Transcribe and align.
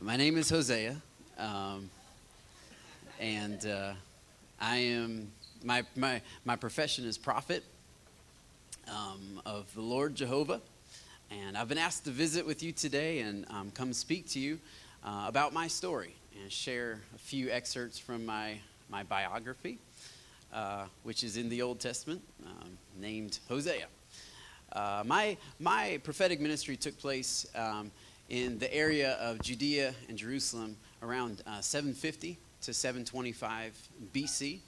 My 0.00 0.16
name 0.16 0.36
is 0.36 0.48
Hosea, 0.48 0.94
um, 1.38 1.90
and 3.18 3.66
uh, 3.66 3.94
I 4.60 4.76
am 4.76 5.32
my, 5.64 5.82
my 5.96 6.22
my 6.44 6.54
profession 6.54 7.04
is 7.04 7.18
prophet 7.18 7.64
um, 8.88 9.42
of 9.44 9.74
the 9.74 9.80
Lord 9.80 10.14
Jehovah, 10.14 10.60
and 11.32 11.58
I've 11.58 11.68
been 11.68 11.78
asked 11.78 12.04
to 12.04 12.12
visit 12.12 12.46
with 12.46 12.62
you 12.62 12.70
today 12.70 13.18
and 13.20 13.44
um, 13.50 13.72
come 13.72 13.92
speak 13.92 14.28
to 14.28 14.38
you 14.38 14.60
uh, 15.02 15.24
about 15.26 15.52
my 15.52 15.66
story 15.66 16.14
and 16.40 16.52
share 16.52 17.00
a 17.16 17.18
few 17.18 17.50
excerpts 17.50 17.98
from 17.98 18.24
my 18.24 18.56
my 18.88 19.02
biography, 19.02 19.78
uh, 20.52 20.84
which 21.02 21.24
is 21.24 21.36
in 21.36 21.48
the 21.48 21.60
Old 21.60 21.80
Testament, 21.80 22.22
um, 22.46 22.78
named 23.00 23.40
Hosea. 23.48 23.86
Uh, 24.72 25.02
my 25.04 25.36
my 25.58 26.00
prophetic 26.04 26.40
ministry 26.40 26.76
took 26.76 26.96
place 27.00 27.48
um, 27.56 27.90
in 28.28 28.58
the 28.58 28.72
area 28.74 29.12
of 29.14 29.40
Judea 29.40 29.94
and 30.08 30.18
Jerusalem 30.18 30.76
around 31.02 31.42
uh, 31.46 31.60
750 31.60 32.38
to 32.62 32.74
725 32.74 33.88
BC. 34.12 34.58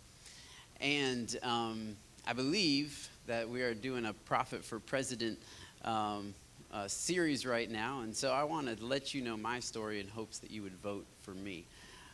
And 0.81 1.39
um, 1.43 1.97
I 2.27 2.33
believe 2.33 3.09
that 3.27 3.49
we 3.49 3.63
are 3.63 3.75
doing 3.75 4.07
a 4.07 4.13
Prophet 4.13 4.65
for 4.65 4.79
President 4.79 5.39
um, 5.85 6.35
uh, 6.73 6.89
series 6.89 7.45
right 7.45 7.71
now. 7.71 8.01
And 8.01 8.15
so 8.17 8.33
I 8.33 8.45
want 8.45 8.67
to 8.67 8.85
let 8.85 9.13
you 9.13 9.23
know 9.23 9.37
my 9.37 9.61
story 9.61 10.01
in 10.01 10.09
hopes 10.09 10.39
that 10.39 10.51
you 10.51 10.63
would 10.63 10.77
vote 10.77 11.05
for 11.23 11.33
me. 11.33 11.65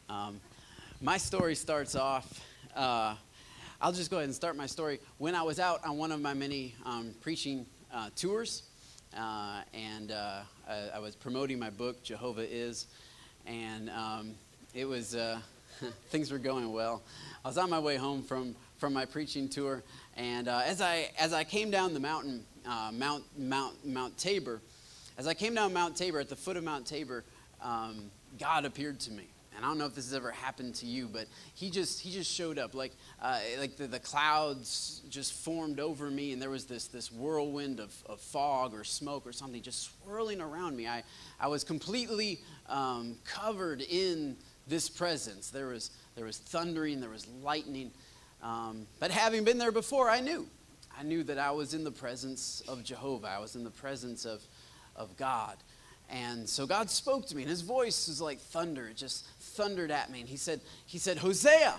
Um, 0.09 0.41
my 1.01 1.17
story 1.17 1.55
starts 1.55 1.95
off. 1.95 2.41
Uh, 2.75 3.15
I'll 3.81 3.93
just 3.93 4.11
go 4.11 4.17
ahead 4.17 4.25
and 4.25 4.35
start 4.35 4.57
my 4.57 4.67
story. 4.67 4.99
When 5.19 5.35
I 5.35 5.43
was 5.43 5.61
out 5.61 5.85
on 5.85 5.99
one 5.99 6.11
of 6.11 6.21
my 6.21 6.35
many 6.35 6.75
um, 6.85 7.15
preaching 7.21 7.67
uh, 7.93 8.11
tours, 8.17 8.63
uh, 9.17 9.63
and 9.73 10.13
uh, 10.13 10.41
I, 10.69 10.91
I, 10.97 10.99
was 10.99 11.17
promoting 11.17 11.59
my 11.59 11.71
book, 11.71 12.03
Jehovah 12.03 12.47
Is, 12.49 12.87
and 13.47 13.89
um, 13.91 14.35
it 14.75 14.85
was, 14.85 15.15
uh, 15.15 15.41
things 16.11 16.31
were 16.31 16.39
going 16.39 16.73
well. 16.73 17.03
I 17.45 17.49
was 17.49 17.59
on 17.59 17.71
my 17.71 17.79
way 17.79 17.97
home 17.97 18.23
from, 18.23 18.55
from 18.79 18.93
my 18.93 19.05
preaching 19.05 19.49
tour, 19.49 19.83
and 20.17 20.49
uh, 20.49 20.63
as, 20.65 20.81
I, 20.81 21.11
as 21.19 21.33
I 21.33 21.45
came 21.45 21.71
down 21.71 21.95
the 21.95 22.01
mountain, 22.01 22.45
uh, 22.67 22.91
Mount, 22.93 23.25
Mount, 23.39 23.85
Mount 23.87 24.17
Tabor, 24.19 24.61
as 25.19 25.27
I 25.27 25.35
came 25.35 25.55
down 25.55 25.73
Mount 25.73 25.97
Tabor, 25.97 26.21
at 26.21 26.29
the 26.29 26.37
foot 26.37 26.57
of 26.57 26.65
Mount 26.65 26.87
Tabor, 26.87 27.25
um, 27.63 28.11
God 28.39 28.65
appeared 28.65 29.01
to 29.01 29.13
me 29.13 29.29
and 29.57 29.65
I 29.65 29.69
don't 29.69 29.79
know 29.79 29.87
if 29.87 29.95
this 29.95 30.05
has 30.05 30.15
ever 30.15 30.31
happened 30.31 30.75
to 30.77 30.87
you, 30.87 31.09
but 31.09 31.27
he 31.55 31.71
just 31.71 32.01
he 32.01 32.11
just 32.11 32.31
showed 32.31 32.59
up 32.59 32.75
like 32.75 32.93
uh, 33.23 33.41
like 33.59 33.77
the, 33.77 33.87
the 33.87 33.99
clouds 33.99 35.01
just 35.09 35.33
formed 35.33 35.81
over 35.81 36.11
me, 36.11 36.33
and 36.33 36.43
there 36.43 36.51
was 36.51 36.67
this 36.67 36.87
this 36.89 37.11
whirlwind 37.11 37.81
of, 37.81 37.95
of 38.07 38.21
fog 38.21 38.75
or 38.75 38.85
smoke 38.85 39.27
or 39.27 39.33
something 39.33 39.63
just 39.63 39.91
swirling 40.03 40.41
around 40.41 40.77
me. 40.77 40.87
I 40.87 41.03
I 41.41 41.49
was 41.49 41.65
completely 41.65 42.41
um, 42.69 43.17
covered 43.25 43.81
in 43.81 44.37
this 44.67 44.89
presence. 44.91 45.49
There 45.51 45.69
was 45.69 45.91
there 46.15 46.27
was 46.27 46.39
thundering, 46.39 47.01
there 47.01 47.11
was 47.11 47.27
lightning, 47.43 47.91
um, 48.43 48.87
but 49.01 49.11
having 49.11 49.45
been 49.45 49.59
there 49.59 49.73
before, 49.73 50.11
I 50.11 50.21
knew 50.21 50.47
I 50.99 51.03
knew 51.03 51.23
that 51.25 51.39
I 51.39 51.51
was 51.51 51.73
in 51.73 51.83
the 51.83 51.91
presence 51.91 52.63
of 52.69 52.85
Jehovah. 52.85 53.29
I 53.29 53.39
was 53.39 53.57
in 53.57 53.65
the 53.65 53.71
presence 53.71 54.27
of 54.27 54.43
of 54.95 55.17
God. 55.17 55.57
And 56.09 56.49
so 56.49 56.67
God 56.67 56.89
spoke 56.89 57.27
to 57.27 57.37
me, 57.37 57.43
and 57.43 57.51
his 57.51 57.63
voice 57.63 58.09
was 58.09 58.21
like 58.21 58.39
thunder. 58.39 58.89
It 58.89 58.97
just 58.97 59.27
thundered 59.41 59.91
at 59.91 60.11
me. 60.11 60.21
And 60.21 60.29
he 60.29 60.37
said, 60.37 60.61
he 60.87 60.99
said 60.99 61.19
Hosea, 61.19 61.75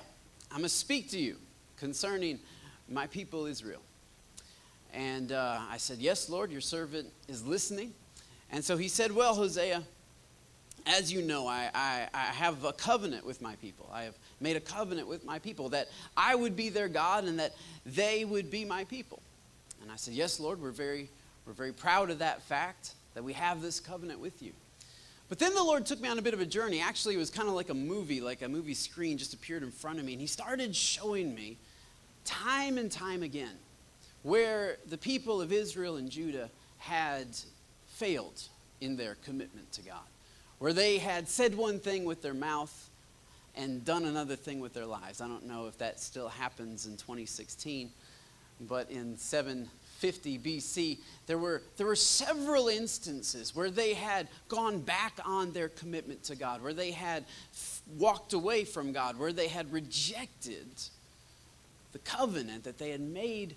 I'm 0.52 0.58
going 0.58 0.64
to 0.64 0.70
speak 0.70 1.10
to 1.12 1.20
you 1.20 1.38
concerning 1.78 2.40
my 2.90 3.08
people 3.08 3.46
Israel. 3.46 3.82
And 4.94 5.32
uh, 5.32 5.60
I 5.70 5.78
said, 5.78 6.00
Yes, 6.00 6.30
Lord, 6.30 6.52
your 6.52 6.62
servant 6.62 7.08
is 7.28 7.46
listening. 7.46 7.94
And 8.52 8.64
so 8.64 8.78
he 8.78 8.88
said, 8.88 9.12
Well, 9.12 9.36
Hosea, 9.36 9.84
as 10.86 11.12
you 11.12 11.22
know, 11.22 11.48
I, 11.48 11.70
I, 11.74 12.08
I, 12.14 12.18
have 12.18 12.64
a 12.64 12.72
covenant 12.72 13.26
with 13.26 13.42
my 13.42 13.56
people. 13.58 13.90
I 13.94 14.04
have 14.04 14.18
made 14.40 14.56
a 14.56 14.62
covenant 14.62 15.08
with 15.08 15.26
my 15.26 15.38
people 15.40 15.68
that 15.70 15.90
I 16.16 16.34
would 16.34 16.56
be 16.56 16.70
their 16.70 16.88
God 16.88 17.26
and 17.26 17.40
that 17.40 17.54
they 17.86 18.24
would 18.24 18.50
be 18.50 18.64
my 18.64 18.86
people. 18.86 19.22
And 19.82 19.92
I 19.92 19.98
said, 19.98 20.14
Yes, 20.14 20.40
Lord, 20.40 20.62
we're 20.62 20.72
very, 20.72 21.10
we're 21.46 21.54
very 21.54 21.74
proud 21.74 22.10
of 22.10 22.20
that 22.20 22.42
fact 22.44 22.92
that 23.18 23.24
we 23.24 23.34
have 23.34 23.64
this 23.64 23.80
covenant 23.80 24.20
with 24.20 24.44
you. 24.44 24.52
But 25.28 25.40
then 25.40 25.56
the 25.56 25.64
Lord 25.64 25.88
took 25.88 26.00
me 26.00 26.08
on 26.08 26.20
a 26.20 26.22
bit 26.22 26.36
of 26.36 26.40
a 26.40 26.46
journey. 26.46 26.82
Actually, 26.82 27.16
it 27.16 27.18
was 27.18 27.32
kind 27.32 27.48
of 27.48 27.56
like 27.56 27.70
a 27.70 27.74
movie, 27.74 28.22
like 28.22 28.44
a 28.44 28.48
movie 28.48 28.76
screen 28.76 29.18
just 29.18 29.34
appeared 29.34 29.64
in 29.64 29.72
front 29.72 29.98
of 29.98 30.06
me. 30.06 30.12
And 30.12 30.22
He 30.22 30.28
started 30.28 30.76
showing 30.76 31.34
me 31.34 31.58
time 32.26 32.78
and 32.78 32.92
time 32.92 33.24
again 33.24 33.56
where 34.22 34.78
the 34.88 35.00
people 35.00 35.42
of 35.42 35.52
Israel 35.52 35.96
and 35.96 36.12
Judah 36.12 36.52
had 36.78 37.26
failed 37.88 38.40
in 38.82 38.98
their 38.98 39.16
commitment 39.26 39.72
to 39.72 39.82
God, 39.82 40.06
where 40.60 40.74
they 40.74 41.00
had 41.00 41.28
said 41.28 41.58
one 41.58 41.80
thing 41.80 42.06
with 42.06 42.22
their 42.22 42.36
mouth 42.36 42.88
and 43.56 43.84
done 43.84 44.06
another 44.06 44.36
thing 44.36 44.60
with 44.60 44.76
their 44.76 44.86
lives. 44.86 45.22
I 45.22 45.28
don't 45.28 45.48
know 45.48 45.66
if 45.66 45.80
that 45.80 46.00
still 46.00 46.28
happens 46.28 46.86
in 46.86 46.98
2016, 46.98 47.90
but 48.62 48.92
in 48.92 49.18
7 49.18 49.68
50 49.98 50.40
BC, 50.40 51.00
there 51.26 51.38
were, 51.38 51.64
there 51.78 51.88
were 51.88 51.96
several 51.96 52.68
instances 52.68 53.56
where 53.56 53.72
they 53.72 53.94
had 53.94 54.28
gone 54.48 54.80
back 54.80 55.20
on 55.26 55.52
their 55.54 55.70
commitment 55.70 56.24
to 56.26 56.36
God, 56.36 56.62
where 56.62 56.74
they 56.74 56.92
had 56.92 57.26
f- 57.54 57.82
walked 57.98 58.34
away 58.34 58.64
from 58.64 58.92
God, 58.92 59.18
where 59.18 59.34
they 59.34 59.48
had 59.48 59.72
rejected 59.74 60.68
the 61.94 62.00
covenant 62.00 62.64
that 62.64 62.78
they 62.78 62.92
had 62.92 63.02
made 63.02 63.56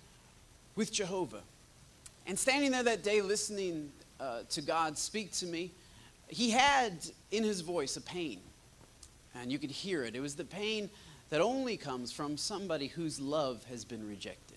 with 0.76 0.92
Jehovah. 0.92 1.42
And 2.26 2.38
standing 2.38 2.70
there 2.70 2.82
that 2.84 3.02
day 3.02 3.20
listening 3.20 3.90
uh, 4.18 4.40
to 4.50 4.62
God 4.62 4.96
speak 4.96 5.32
to 5.32 5.46
me, 5.46 5.72
he 6.28 6.50
had 6.50 6.92
in 7.30 7.44
his 7.44 7.60
voice 7.60 7.96
a 7.96 8.00
pain. 8.00 8.40
And 9.34 9.52
you 9.52 9.58
could 9.58 9.70
hear 9.70 10.04
it. 10.04 10.16
It 10.16 10.20
was 10.20 10.36
the 10.36 10.44
pain 10.44 10.88
that 11.28 11.40
only 11.40 11.76
comes 11.76 12.12
from 12.12 12.36
somebody 12.36 12.86
whose 12.86 13.20
love 13.20 13.64
has 13.64 13.84
been 13.84 14.08
rejected 14.08 14.49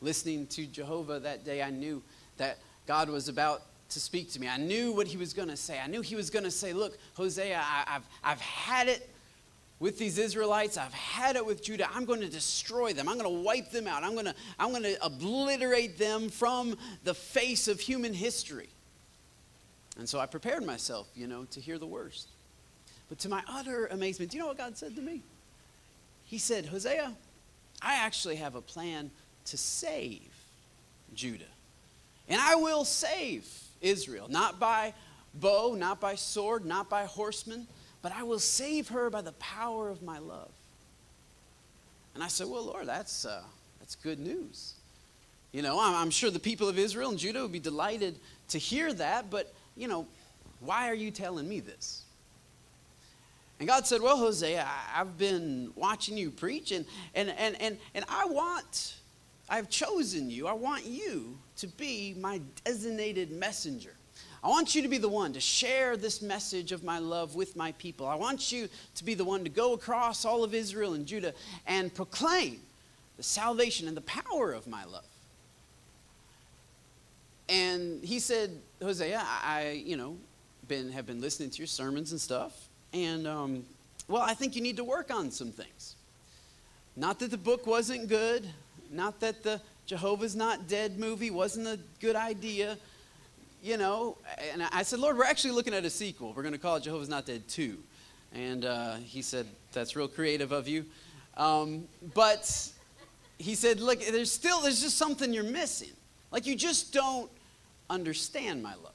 listening 0.00 0.46
to 0.48 0.66
Jehovah 0.66 1.20
that 1.20 1.44
day, 1.44 1.62
I 1.62 1.70
knew 1.70 2.02
that 2.36 2.58
God 2.86 3.08
was 3.08 3.28
about 3.28 3.62
to 3.90 4.00
speak 4.00 4.30
to 4.32 4.40
me. 4.40 4.48
I 4.48 4.56
knew 4.56 4.92
what 4.92 5.06
he 5.06 5.16
was 5.16 5.32
going 5.32 5.48
to 5.48 5.56
say. 5.56 5.80
I 5.80 5.86
knew 5.86 6.02
he 6.02 6.16
was 6.16 6.30
going 6.30 6.44
to 6.44 6.50
say, 6.50 6.72
Look, 6.72 6.98
Hosea, 7.14 7.58
I, 7.58 7.84
have 7.86 8.04
I've 8.22 8.40
had 8.40 8.88
it 8.88 9.08
with 9.78 9.98
these 9.98 10.18
Israelites. 10.18 10.76
I've 10.76 10.94
had 10.94 11.36
it 11.36 11.44
with 11.44 11.62
Judah. 11.62 11.88
I'm 11.94 12.04
going 12.04 12.20
to 12.20 12.28
destroy 12.28 12.92
them. 12.92 13.08
I'm 13.08 13.18
going 13.18 13.30
to 13.30 13.42
wipe 13.42 13.70
them 13.70 13.86
out. 13.86 14.02
I'm 14.02 14.14
going 14.14 14.26
to, 14.26 14.34
I'm 14.58 14.70
going 14.70 14.82
to 14.82 15.04
obliterate 15.04 15.98
them 15.98 16.28
from 16.28 16.76
the 17.04 17.14
face 17.14 17.68
of 17.68 17.78
human 17.78 18.14
history. 18.14 18.68
And 19.98 20.08
so 20.08 20.18
I 20.18 20.26
prepared 20.26 20.64
myself, 20.64 21.08
you 21.14 21.26
know, 21.26 21.44
to 21.46 21.60
hear 21.60 21.78
the 21.78 21.86
worst. 21.86 22.28
But 23.08 23.18
to 23.20 23.28
my 23.28 23.42
utter 23.48 23.86
amazement, 23.86 24.30
do 24.30 24.36
you 24.36 24.42
know 24.42 24.48
what 24.48 24.58
God 24.58 24.76
said 24.76 24.96
to 24.96 25.02
me? 25.02 25.22
He 26.24 26.38
said, 26.38 26.66
Hosea, 26.66 27.12
I 27.80 27.94
actually 27.94 28.36
have 28.36 28.54
a 28.56 28.60
plan 28.60 29.10
to 29.46 29.56
save 29.56 30.20
Judah. 31.14 31.44
And 32.28 32.40
I 32.40 32.56
will 32.56 32.84
save 32.84 33.48
Israel, 33.80 34.26
not 34.28 34.58
by 34.58 34.94
bow, 35.34 35.74
not 35.78 36.00
by 36.00 36.14
sword, 36.14 36.64
not 36.64 36.88
by 36.88 37.04
horsemen, 37.04 37.66
but 38.02 38.12
I 38.12 38.22
will 38.22 38.38
save 38.38 38.88
her 38.88 39.10
by 39.10 39.22
the 39.22 39.32
power 39.32 39.88
of 39.88 40.02
my 40.02 40.18
love. 40.18 40.50
And 42.14 42.22
I 42.22 42.28
said, 42.28 42.48
Well, 42.48 42.64
Lord, 42.64 42.86
that's, 42.86 43.24
uh, 43.24 43.42
that's 43.78 43.94
good 43.94 44.18
news. 44.18 44.74
You 45.52 45.62
know, 45.62 45.78
I'm, 45.80 46.10
sure 46.10 46.30
the 46.30 46.38
people 46.38 46.68
of 46.68 46.78
Israel 46.78 47.10
and 47.10 47.18
Judah 47.18 47.42
would 47.42 47.52
be 47.52 47.60
delighted 47.60 48.16
to 48.48 48.58
hear 48.58 48.92
that, 48.94 49.30
but, 49.30 49.52
you 49.76 49.88
know, 49.88 50.06
why 50.60 50.88
are 50.90 50.94
you 50.94 51.10
telling 51.10 51.48
me 51.48 51.60
this? 51.60 52.02
And 53.58 53.68
God 53.68 53.86
said, 53.86 54.02
Well, 54.02 54.16
Hosea, 54.16 54.66
I've 54.94 55.16
been 55.16 55.72
watching 55.74 56.16
you 56.16 56.30
preach, 56.30 56.72
and, 56.72 56.84
and, 57.14 57.30
and, 57.30 57.60
and, 57.60 57.78
and 57.94 58.04
I 58.08 58.26
want 58.26 58.96
I've 59.48 59.70
chosen 59.70 60.30
you. 60.30 60.46
I 60.46 60.52
want 60.52 60.84
you 60.84 61.38
to 61.58 61.66
be 61.66 62.14
my 62.18 62.40
designated 62.64 63.30
messenger. 63.30 63.94
I 64.42 64.48
want 64.48 64.74
you 64.74 64.82
to 64.82 64.88
be 64.88 64.98
the 64.98 65.08
one 65.08 65.32
to 65.32 65.40
share 65.40 65.96
this 65.96 66.22
message 66.22 66.70
of 66.72 66.84
my 66.84 66.98
love 66.98 67.34
with 67.34 67.56
my 67.56 67.72
people. 67.72 68.06
I 68.06 68.14
want 68.14 68.52
you 68.52 68.68
to 68.94 69.04
be 69.04 69.14
the 69.14 69.24
one 69.24 69.42
to 69.44 69.50
go 69.50 69.72
across 69.72 70.24
all 70.24 70.44
of 70.44 70.54
Israel 70.54 70.94
and 70.94 71.06
Judah 71.06 71.32
and 71.66 71.92
proclaim 71.92 72.60
the 73.16 73.22
salvation 73.22 73.88
and 73.88 73.96
the 73.96 74.02
power 74.02 74.52
of 74.52 74.66
my 74.66 74.84
love. 74.84 75.04
And 77.48 78.04
he 78.04 78.18
said, 78.18 78.50
Hosea, 78.82 79.20
I, 79.24 79.82
you 79.84 79.96
know, 79.96 80.16
been, 80.68 80.90
have 80.92 81.06
been 81.06 81.20
listening 81.20 81.50
to 81.50 81.58
your 81.58 81.66
sermons 81.66 82.12
and 82.12 82.20
stuff. 82.20 82.68
And, 82.92 83.26
um, 83.26 83.64
well, 84.08 84.22
I 84.22 84.34
think 84.34 84.56
you 84.56 84.62
need 84.62 84.76
to 84.76 84.84
work 84.84 85.12
on 85.12 85.30
some 85.30 85.50
things. 85.50 85.96
Not 86.96 87.18
that 87.20 87.30
the 87.30 87.38
book 87.38 87.66
wasn't 87.66 88.08
good. 88.08 88.48
Not 88.90 89.20
that 89.20 89.42
the 89.42 89.60
Jehovah's 89.86 90.34
Not 90.34 90.68
Dead 90.68 90.98
movie 90.98 91.30
wasn't 91.30 91.66
a 91.68 91.78
good 92.00 92.16
idea, 92.16 92.76
you 93.62 93.76
know. 93.76 94.18
And 94.52 94.62
I 94.62 94.82
said, 94.82 94.98
Lord, 94.98 95.16
we're 95.16 95.24
actually 95.24 95.52
looking 95.52 95.74
at 95.74 95.84
a 95.84 95.90
sequel. 95.90 96.32
We're 96.34 96.42
going 96.42 96.52
to 96.52 96.58
call 96.58 96.76
it 96.76 96.82
Jehovah's 96.82 97.08
Not 97.08 97.26
Dead 97.26 97.46
2. 97.48 97.78
And 98.34 98.64
uh, 98.64 98.96
he 98.96 99.22
said, 99.22 99.46
That's 99.72 99.96
real 99.96 100.08
creative 100.08 100.52
of 100.52 100.68
you. 100.68 100.84
Um, 101.36 101.86
but 102.14 102.70
he 103.38 103.54
said, 103.54 103.80
Look, 103.80 104.00
there's 104.00 104.32
still, 104.32 104.60
there's 104.60 104.82
just 104.82 104.98
something 104.98 105.32
you're 105.32 105.44
missing. 105.44 105.92
Like 106.30 106.46
you 106.46 106.56
just 106.56 106.92
don't 106.92 107.30
understand 107.88 108.62
my 108.62 108.74
love. 108.74 108.92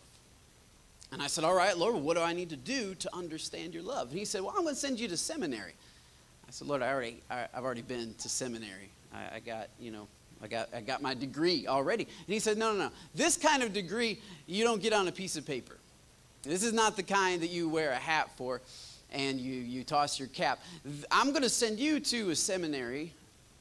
And 1.11 1.21
I 1.21 1.27
said, 1.27 1.43
All 1.43 1.55
right, 1.55 1.77
Lord, 1.77 1.95
what 1.95 2.17
do 2.17 2.23
I 2.23 2.33
need 2.33 2.49
to 2.49 2.57
do 2.57 2.95
to 2.95 3.15
understand 3.15 3.73
your 3.73 3.83
love? 3.83 4.09
And 4.09 4.19
he 4.19 4.25
said, 4.25 4.41
Well, 4.41 4.53
I'm 4.55 4.63
going 4.63 4.75
to 4.75 4.79
send 4.79 4.99
you 4.99 5.07
to 5.07 5.17
seminary. 5.17 5.73
I 6.47 6.51
said, 6.51 6.67
Lord, 6.67 6.81
I 6.81 6.91
already, 6.91 7.21
I, 7.29 7.47
have 7.53 7.63
already 7.63 7.81
been 7.81 8.13
to 8.15 8.29
seminary. 8.29 8.89
I, 9.13 9.35
I, 9.35 9.39
got, 9.39 9.69
you 9.79 9.91
know, 9.91 10.07
I 10.41 10.47
got, 10.47 10.69
I 10.73 10.81
got 10.81 11.01
my 11.01 11.13
degree 11.13 11.67
already. 11.67 12.03
And 12.03 12.33
he 12.33 12.39
said, 12.39 12.57
No, 12.57 12.73
no, 12.73 12.79
no. 12.85 12.91
This 13.13 13.37
kind 13.37 13.63
of 13.63 13.73
degree 13.73 14.19
you 14.47 14.63
don't 14.63 14.81
get 14.81 14.93
on 14.93 15.07
a 15.07 15.11
piece 15.11 15.35
of 15.35 15.45
paper. 15.45 15.77
This 16.43 16.63
is 16.63 16.73
not 16.73 16.95
the 16.95 17.03
kind 17.03 17.41
that 17.41 17.51
you 17.51 17.69
wear 17.69 17.91
a 17.91 17.95
hat 17.95 18.29
for 18.35 18.61
and 19.11 19.39
you, 19.39 19.53
you 19.53 19.83
toss 19.83 20.17
your 20.19 20.29
cap. 20.29 20.59
I'm 21.11 21.31
going 21.31 21.43
to 21.43 21.49
send 21.49 21.79
you 21.79 21.99
to 21.99 22.29
a 22.31 22.35
seminary, 22.35 23.13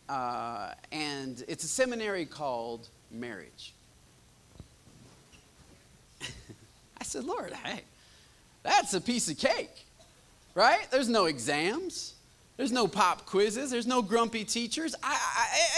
uh, 0.09 0.73
and 0.93 1.43
it's 1.49 1.65
a 1.65 1.69
seminary 1.69 2.25
called 2.25 2.89
marriage. 3.11 3.75
I 6.23 7.05
said, 7.05 7.25
Lord, 7.25 7.53
hey, 7.53 7.83
that's 8.63 8.95
a 8.95 9.01
piece 9.01 9.29
of 9.29 9.39
cake, 9.39 9.85
right? 10.55 10.87
There's 10.91 11.09
no 11.09 11.27
exams, 11.27 12.15
there's 12.57 12.73
no 12.73 12.87
pop 12.87 13.27
quizzes, 13.27 13.71
there's 13.71 13.87
no 13.87 14.03
grumpy 14.03 14.45
teachers. 14.45 14.95
I, 15.03 15.19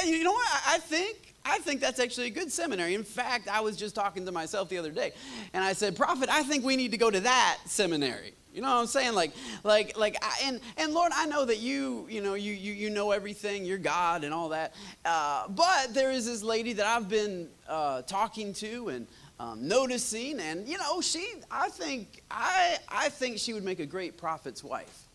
I, 0.03 0.07
you 0.07 0.25
know 0.25 0.33
what? 0.33 0.63
I 0.67 0.79
think 0.79 1.35
I 1.45 1.59
think 1.59 1.81
that's 1.81 1.99
actually 1.99 2.29
a 2.29 2.31
good 2.31 2.53
seminary. 2.53 2.95
In 2.95 3.05
fact, 3.05 3.49
I 3.49 3.61
was 3.61 3.77
just 3.77 3.95
talking 3.95 4.27
to 4.27 4.33
myself 4.33 4.69
the 4.69 4.79
other 4.79 4.91
day, 4.91 5.13
and 5.53 5.65
I 5.65 5.73
said, 5.73 5.97
"Prophet, 5.97 6.29
I 6.29 6.43
think 6.43 6.65
we 6.65 6.77
need 6.77 6.93
to 6.93 6.99
go 6.99 7.11
to 7.11 7.21
that 7.21 7.59
seminary." 7.67 8.35
You 8.53 8.61
know 8.61 8.69
what 8.69 8.81
I'm 8.81 8.87
saying? 8.87 9.15
Like, 9.15 9.33
like, 9.65 9.97
like, 9.97 10.17
I, 10.23 10.41
and 10.45 10.61
and 10.77 10.93
Lord, 10.93 11.11
I 11.15 11.27
know 11.27 11.45
that 11.45 11.59
you, 11.59 12.07
you 12.11 12.21
know, 12.21 12.35
you 12.35 12.53
you 12.53 12.73
you 12.73 12.91
know 12.91 13.11
everything. 13.11 13.65
You're 13.65 13.79
God 13.79 14.25
and 14.25 14.35
all 14.35 14.51
that. 14.51 14.75
Uh, 15.05 15.49
but 15.49 15.95
there 15.95 16.11
is 16.13 16.27
this 16.27 16.43
lady 16.43 16.75
that 16.75 16.87
I've 16.87 17.09
been 17.09 17.49
uh, 17.67 18.03
talking 18.03 18.53
to 18.55 18.91
and 18.91 19.07
um, 19.41 19.67
noticing, 19.67 20.39
and 20.39 20.69
you 20.69 20.79
know, 20.79 21.01
she, 21.01 21.27
I 21.51 21.71
think, 21.71 22.23
I 22.31 22.77
I 22.89 23.09
think 23.09 23.39
she 23.39 23.55
would 23.55 23.65
make 23.65 23.81
a 23.81 23.87
great 23.87 24.19
prophet's 24.19 24.63
wife. 24.63 25.09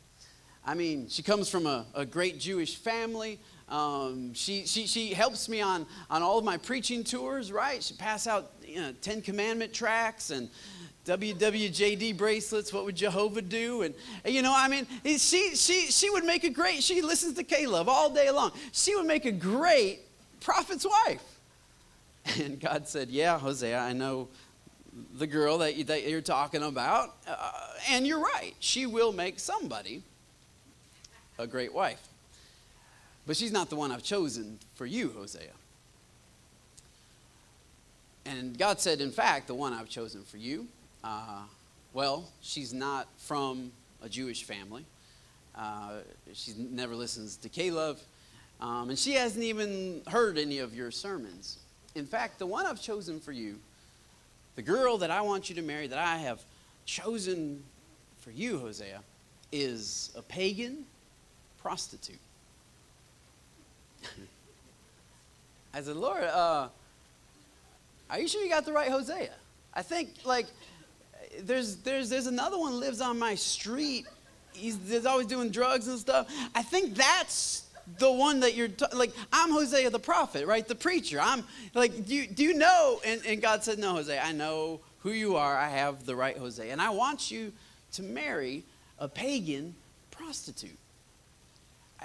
I 0.68 0.74
mean, 0.74 1.08
she 1.08 1.24
comes 1.24 1.48
from 1.50 1.66
a, 1.66 1.86
a 1.96 2.06
great 2.06 2.40
Jewish 2.40 2.76
family. 2.76 3.40
Um, 3.70 4.34
she, 4.34 4.66
she, 4.66 4.86
she 4.86 5.14
helps 5.14 5.48
me 5.48 5.62
on, 5.62 5.86
on 6.10 6.22
all 6.22 6.38
of 6.38 6.44
my 6.44 6.58
preaching 6.58 7.06
tours, 7.06 7.54
right? 7.54 7.82
She 7.82 7.94
pass 7.94 8.28
out 8.28 8.52
you 8.66 8.82
know, 8.82 8.92
Ten 9.02 9.22
Commandment 9.22 9.74
tracts 9.74 10.30
and 10.30 10.50
WWJD 11.06 12.18
bracelets. 12.18 12.74
What 12.74 12.84
would 12.84 12.98
Jehovah 12.98 13.42
do? 13.42 13.84
And, 13.84 13.96
you 14.26 14.42
know, 14.42 14.54
I 14.54 14.68
mean, 14.68 14.86
she, 15.06 15.56
she, 15.56 15.90
she 15.90 16.10
would 16.10 16.26
make 16.26 16.44
a 16.44 16.50
great, 16.50 16.84
she 16.84 17.02
listens 17.02 17.36
to 17.36 17.44
K-Love 17.46 17.88
all 17.88 18.10
day 18.10 18.30
long. 18.30 18.52
She 18.74 18.94
would 18.94 19.06
make 19.06 19.24
a 19.24 19.32
great 19.32 20.02
prophet's 20.42 20.86
wife. 20.86 21.24
And 22.42 22.60
God 22.60 22.90
said, 22.90 23.10
yeah, 23.10 23.40
Hosea, 23.40 23.80
I 23.80 23.94
know 23.94 24.28
the 25.14 25.28
girl 25.28 25.60
that, 25.60 25.78
you, 25.78 25.86
that 25.86 26.06
you're 26.06 26.20
talking 26.20 26.62
about. 26.62 27.16
Uh, 27.26 27.52
and 27.90 28.06
you're 28.06 28.20
right. 28.20 28.54
She 28.60 28.86
will 28.86 29.14
make 29.14 29.40
somebody 29.40 30.04
a 31.38 31.48
great 31.48 31.74
wife. 31.74 32.02
But 33.26 33.36
she's 33.36 33.52
not 33.52 33.70
the 33.70 33.76
one 33.76 33.92
I've 33.92 34.04
chosen 34.04 34.60
for 34.76 34.86
you, 34.86 35.10
Hosea. 35.10 35.52
And 38.26 38.58
God 38.58 38.80
said, 38.80 39.02
in 39.02 39.12
fact, 39.12 39.48
the 39.48 39.56
one 39.56 39.74
I've 39.74 39.90
chosen 39.90 40.24
for 40.24 40.38
you, 40.38 40.68
uh, 41.04 41.44
well, 41.94 42.30
she's 42.42 42.74
not 42.74 43.08
from 43.18 43.72
a 44.02 44.10
Jewish 44.10 44.44
family. 44.44 44.86
Uh, 45.56 46.00
she 46.34 46.54
never 46.58 46.96
listens 46.96 47.38
to 47.38 47.50
K-Love. 47.50 48.02
Um, 48.60 48.90
and 48.90 48.98
she 48.98 49.14
hasn't 49.14 49.44
even 49.44 50.02
heard 50.08 50.38
any 50.38 50.60
of 50.60 50.76
your 50.76 50.92
sermons. 50.92 51.60
In 51.96 52.06
fact, 52.06 52.40
the 52.40 52.46
one 52.46 52.66
I've 52.66 52.82
chosen 52.82 53.20
for 53.20 53.32
you, 53.32 53.60
the 54.56 54.62
girl 54.62 54.98
that 54.98 55.12
I 55.12 55.22
want 55.22 55.50
you 55.50 55.56
to 55.56 55.62
marry, 55.62 55.88
that 55.88 56.00
I 56.00 56.18
have 56.18 56.42
chosen 56.86 57.64
for 58.20 58.32
you, 58.32 58.60
Hosea, 58.60 59.02
is 59.52 60.12
a 60.16 60.22
pagan 60.22 60.86
prostitute. 61.68 62.20
I 65.74 65.82
said, 65.82 65.98
Lord, 65.98 66.24
uh, 66.24 66.70
are 68.10 68.20
you 68.20 68.30
sure 68.30 68.42
you 68.42 68.48
got 68.48 68.64
the 68.64 68.72
right 68.72 68.90
Hosea? 68.90 69.32
I 69.74 69.82
think 69.82 70.12
like 70.24 70.46
there's 71.42 71.76
there's 71.78 72.10
there's 72.10 72.28
another 72.28 72.58
one 72.58 72.80
lives 72.80 73.02
on 73.02 73.20
my 73.20 73.36
street. 73.36 74.06
He's, 74.54 74.80
he's 74.88 75.06
always 75.06 75.28
doing 75.28 75.50
drugs 75.50 75.90
and 75.90 76.00
stuff. 76.00 76.34
I 76.56 76.64
think 76.64 76.96
that's 76.96 77.66
the 78.00 78.10
one 78.10 78.40
that 78.40 78.56
you're 78.56 78.70
t- 78.70 78.86
like. 78.94 79.12
I'm 79.34 79.52
Hosea 79.52 79.90
the 79.90 80.00
prophet, 80.00 80.48
right? 80.48 80.66
The 80.66 80.74
preacher. 80.74 81.20
I'm 81.22 81.44
like, 81.74 82.06
do 82.06 82.16
you, 82.16 82.28
do 82.28 82.44
you 82.44 82.54
know? 82.54 83.02
And, 83.06 83.22
and 83.26 83.42
God 83.42 83.66
said, 83.66 83.78
No, 83.78 83.96
Hosea. 83.96 84.22
I 84.24 84.32
know 84.32 84.80
who 85.00 85.12
you 85.12 85.36
are. 85.36 85.58
I 85.58 85.68
have 85.68 86.06
the 86.06 86.16
right 86.16 86.38
Hosea, 86.38 86.72
and 86.72 86.82
I 86.82 86.92
want 86.92 87.30
you 87.30 87.52
to 87.92 88.04
marry 88.04 88.64
a 89.00 89.10
pagan 89.10 89.76
prostitute. 90.12 90.80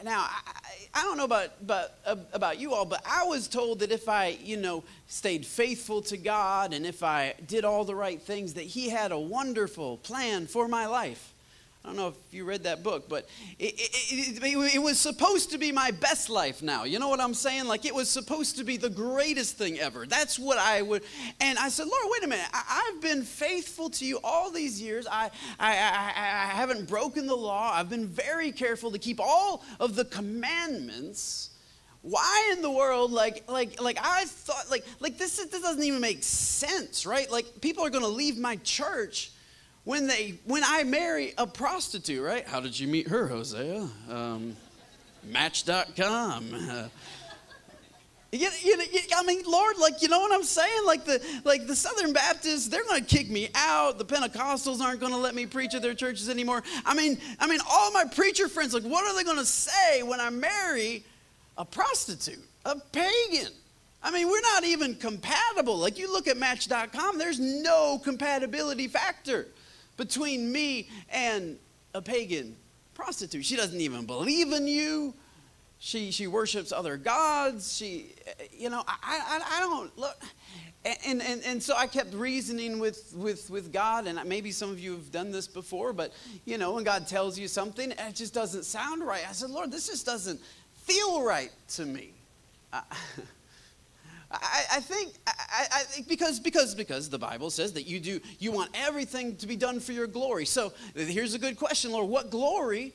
Now, 0.05 0.27
I, 0.29 0.63
I 0.95 1.03
don't 1.03 1.17
know 1.17 1.25
about, 1.25 1.51
about, 1.61 1.91
uh, 2.05 2.17
about 2.33 2.59
you 2.59 2.73
all, 2.73 2.85
but 2.85 3.03
I 3.07 3.25
was 3.25 3.47
told 3.47 3.81
that 3.81 3.93
if 3.93 4.09
I, 4.09 4.37
you 4.43 4.57
know, 4.57 4.85
stayed 5.07 5.47
faithful 5.47 6.03
to 6.03 6.17
God 6.17 6.73
and 6.73 6.85
if 6.85 7.03
I 7.03 7.35
did 7.47 7.65
all 7.65 7.85
the 7.85 7.95
right 7.95 8.21
things, 8.21 8.55
that 8.55 8.65
He 8.65 8.89
had 8.89 9.13
a 9.13 9.19
wonderful 9.19 9.99
plan 9.99 10.47
for 10.47 10.67
my 10.67 10.87
life. 10.87 11.33
I 11.85 11.89
don't 11.89 11.97
know 11.97 12.09
if 12.09 12.15
you 12.33 12.45
read 12.45 12.63
that 12.63 12.85
book, 12.85 13.09
but 13.09 13.29
it, 13.59 13.75
it, 13.77 14.41
it, 14.41 14.75
it, 14.75 14.79
was 14.79 15.01
supposed 15.01 15.51
to 15.51 15.59
be 15.59 15.73
my 15.73 15.91
best 15.91 16.31
life 16.31 16.63
now. 16.63 16.85
You 16.85 17.01
know 17.01 17.09
what 17.09 17.21
I'm 17.21 17.35
saying? 17.35 17.65
Like 17.65 17.85
it 17.85 17.93
was 17.93 18.09
supposed 18.09 18.57
to 18.59 18.65
be 18.65 18.77
the 18.77 18.89
greatest 18.89 19.59
thing 19.59 19.81
ever. 19.81 20.07
That's 20.07 20.39
what 20.39 20.59
I 20.59 20.83
would. 20.83 21.03
And 21.41 21.59
I 21.59 21.69
said, 21.71 21.89
Lord, 21.89 22.05
wait 22.07 22.23
a 22.23 22.29
minute. 22.29 22.47
I, 22.53 22.91
have 22.93 23.03
been 23.03 23.25
faithful 23.25 23.91
to 23.91 24.05
you 24.05 24.21
all 24.23 24.53
these 24.53 24.81
years. 24.81 25.09
I, 25.11 25.31
I, 25.59 25.73
I, 25.73 26.13
I 26.15 26.47
haven't 26.55 26.89
broken 26.89 27.27
the 27.27 27.35
law. 27.35 27.73
I've 27.75 27.91
been 27.91 28.07
very 28.07 28.53
careful 28.53 28.93
to 28.93 28.99
keep 28.99 29.19
all 29.19 29.65
of 29.81 29.97
the 29.97 30.05
commandments 30.05 31.51
why 32.03 32.51
in 32.53 32.63
the 32.63 32.71
world 32.71 33.13
like 33.13 33.49
like 33.49 33.81
like 33.81 33.97
i 34.03 34.25
thought 34.25 34.69
like 34.69 34.85
like 34.99 35.19
this 35.19 35.37
this 35.37 35.63
doesn't 35.63 35.85
even 35.85 36.01
make 36.01 36.21
sense 36.25 37.07
right 37.07 37.31
like 37.31 37.61
people 37.61 37.85
are 37.85 37.91
going 37.91 38.03
to 38.03 38.11
leave 38.11 38.37
my 38.37 38.57
church 38.65 39.31
when 39.85 40.07
they 40.07 40.35
when 40.45 40.63
I 40.65 40.85
marry 40.85 41.35
a 41.39 41.47
prostitute, 41.47 42.23
right? 42.23 42.47
How 42.47 42.61
did 42.61 42.79
you 42.79 42.89
meet 42.89 43.09
her, 43.09 43.27
Hosea? 43.27 43.89
Um, 44.09 44.57
match.com. 45.25 46.55
Uh, 46.55 46.89
you, 48.35 48.49
you, 48.63 48.83
you, 48.91 49.01
I 49.15 49.25
mean, 49.25 49.43
Lord, 49.47 49.77
like 49.79 50.01
you 50.01 50.09
know 50.09 50.21
what 50.21 50.33
I'm 50.33 50.45
saying? 50.45 50.87
Like 50.87 51.05
the 51.05 51.23
like 51.45 51.67
the 51.67 51.77
Southern 51.77 52.13
Baptists, 52.13 52.69
they're 52.69 52.85
going 52.85 53.05
to 53.05 53.07
kick 53.07 53.29
me 53.29 53.49
out. 53.55 53.99
The 53.99 54.05
Pentecostals 54.05 54.81
aren't 54.81 55.01
going 55.01 55.13
to 55.13 55.19
let 55.19 55.35
me 55.35 55.45
preach 55.47 55.75
at 55.75 55.83
their 55.83 55.95
churches 55.95 56.29
anymore. 56.31 56.63
I 56.87 56.95
mean, 56.95 57.19
I 57.39 57.47
mean, 57.47 57.61
all 57.69 57.93
my 57.93 58.05
preacher 58.05 58.49
friends, 58.49 58.73
like, 58.73 58.85
what 58.85 59.05
are 59.05 59.15
they 59.15 59.25
going 59.25 59.39
to 59.39 59.45
say 59.45 60.03
when 60.03 60.21
I 60.21 60.31
marry 60.31 61.05
a 61.59 61.65
prostitute, 61.65 62.43
a 62.65 62.77
pagan? 62.93 63.53
I 64.05 64.11
mean, 64.11 64.29
we're 64.29 64.41
not 64.41 64.65
even 64.65 64.95
compatible. 64.97 65.77
Like 65.77 65.99
you 65.99 66.11
look 66.11 66.27
at 66.27 66.37
Match.com, 66.37 67.19
there's 67.19 67.39
no 67.39 68.01
compatibility 68.03 68.89
factor 68.89 69.47
between 69.97 70.51
me 70.51 70.89
and 71.11 71.59
a 71.95 72.03
pagan 72.03 72.57
prostitute. 72.95 73.45
She 73.45 73.57
doesn't 73.57 73.81
even 73.81 74.07
believe 74.07 74.53
in 74.53 74.67
you. 74.67 75.15
She, 75.79 76.13
she 76.13 76.27
worships 76.27 76.71
other 76.73 76.97
gods. 76.97 77.77
She, 77.77 78.15
you 78.57 78.71
know, 78.71 78.85
I, 78.87 78.95
I, 79.03 79.57
I 79.57 79.61
don't 79.61 79.99
look. 79.99 80.17
And, 80.85 81.23
and, 81.23 81.43
and 81.45 81.63
so 81.63 81.77
I 81.77 81.87
kept 81.87 82.13
reasoning 82.15 82.79
with, 82.79 83.13
with, 83.17 83.51
with 83.51 83.73
God, 83.73 84.07
and 84.07 84.19
maybe 84.25 84.51
some 84.51 84.71
of 84.71 84.81
you 84.81 84.93
have 84.93 85.13
done 85.13 85.31
this 85.31 85.47
before, 85.47 85.93
but 85.93 86.13
you 86.45 86.59
know, 86.59 86.73
when 86.73 86.83
God 86.83 87.07
tells 87.07 87.39
you 87.39 87.47
something, 87.47 87.93
it 87.93 88.15
just 88.15 88.35
doesn't 88.35 88.65
sound 88.65 89.07
right. 89.07 89.23
I 89.29 89.33
said, 89.33 89.51
Lord, 89.51 89.71
this 89.71 89.89
just 89.89 90.05
doesn't 90.07 90.41
feel 90.75 91.23
right 91.23 91.53
to 91.71 91.87
me. 91.87 92.13
I, 92.73 92.83
I 94.33 94.81
think 94.81 95.13
I, 95.27 95.67
I, 95.71 95.85
because 96.09 96.41
because 96.41 96.75
because 96.75 97.11
the 97.11 97.19
Bible 97.19 97.51
says 97.51 97.73
that 97.75 97.83
you 97.83 98.01
do 98.01 98.21
you 98.39 98.51
want 98.51 98.71
everything 98.75 99.37
to 99.37 99.47
be 99.47 99.57
done 99.57 99.79
for 99.79 99.93
your 99.93 100.07
glory. 100.07 100.47
So 100.47 100.73
here's 100.95 101.35
a 101.35 101.39
good 101.39 101.57
question, 101.57 101.93
Lord. 101.93 102.09
What 102.09 102.31
glory 102.31 102.95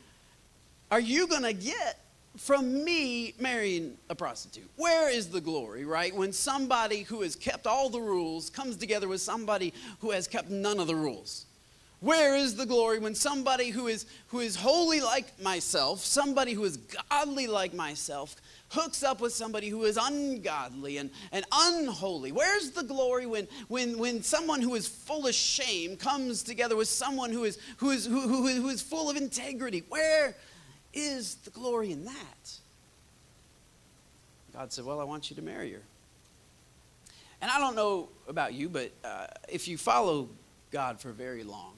are 0.89 0.99
you 0.99 1.27
gonna 1.27 1.53
get 1.53 1.99
from 2.37 2.83
me 2.83 3.33
marrying 3.39 3.97
a 4.09 4.15
prostitute? 4.15 4.69
Where 4.77 5.09
is 5.09 5.29
the 5.29 5.41
glory, 5.41 5.85
right? 5.85 6.15
When 6.15 6.33
somebody 6.33 7.03
who 7.03 7.21
has 7.21 7.35
kept 7.35 7.67
all 7.67 7.89
the 7.89 8.01
rules 8.01 8.49
comes 8.49 8.77
together 8.77 9.07
with 9.07 9.21
somebody 9.21 9.73
who 9.99 10.11
has 10.11 10.27
kept 10.27 10.49
none 10.49 10.79
of 10.79 10.87
the 10.87 10.95
rules. 10.95 11.45
Where 11.99 12.35
is 12.35 12.55
the 12.55 12.65
glory 12.65 12.99
when 12.99 13.15
somebody 13.15 13.69
who 13.69 13.87
is 13.87 14.05
who 14.27 14.39
is 14.39 14.55
holy 14.55 15.01
like 15.01 15.39
myself, 15.41 16.03
somebody 16.03 16.53
who 16.53 16.63
is 16.63 16.77
godly 16.77 17.47
like 17.47 17.73
myself, 17.73 18.35
hooks 18.69 19.03
up 19.03 19.21
with 19.21 19.33
somebody 19.33 19.69
who 19.69 19.83
is 19.83 19.97
ungodly 20.01 20.97
and, 20.97 21.09
and 21.31 21.45
unholy? 21.51 22.31
Where's 22.31 22.71
the 22.71 22.83
glory 22.83 23.25
when, 23.25 23.47
when, 23.67 23.97
when 23.97 24.23
someone 24.23 24.61
who 24.61 24.75
is 24.75 24.87
full 24.87 25.27
of 25.27 25.33
shame 25.33 25.97
comes 25.97 26.43
together 26.43 26.75
with 26.75 26.87
someone 26.87 27.31
who 27.31 27.43
is, 27.45 27.57
who 27.77 27.91
is, 27.91 28.05
who, 28.05 28.21
who, 28.21 28.47
who 28.47 28.69
is 28.69 28.81
full 28.81 29.09
of 29.09 29.15
integrity? 29.15 29.83
Where 29.89 30.35
is 30.93 31.35
the 31.35 31.49
glory 31.49 31.91
in 31.91 32.05
that? 32.05 32.51
God 34.53 34.73
said, 34.73 34.85
Well, 34.85 34.99
I 34.99 35.03
want 35.03 35.29
you 35.29 35.35
to 35.35 35.41
marry 35.41 35.71
her. 35.71 35.81
And 37.41 37.51
I 37.51 37.59
don't 37.59 37.75
know 37.75 38.09
about 38.27 38.53
you, 38.53 38.67
but 38.67 38.91
uh, 39.03 39.27
if 39.47 39.67
you 39.67 39.77
follow 39.77 40.29
God 40.71 40.99
for 40.99 41.11
very 41.11 41.43
long, 41.43 41.73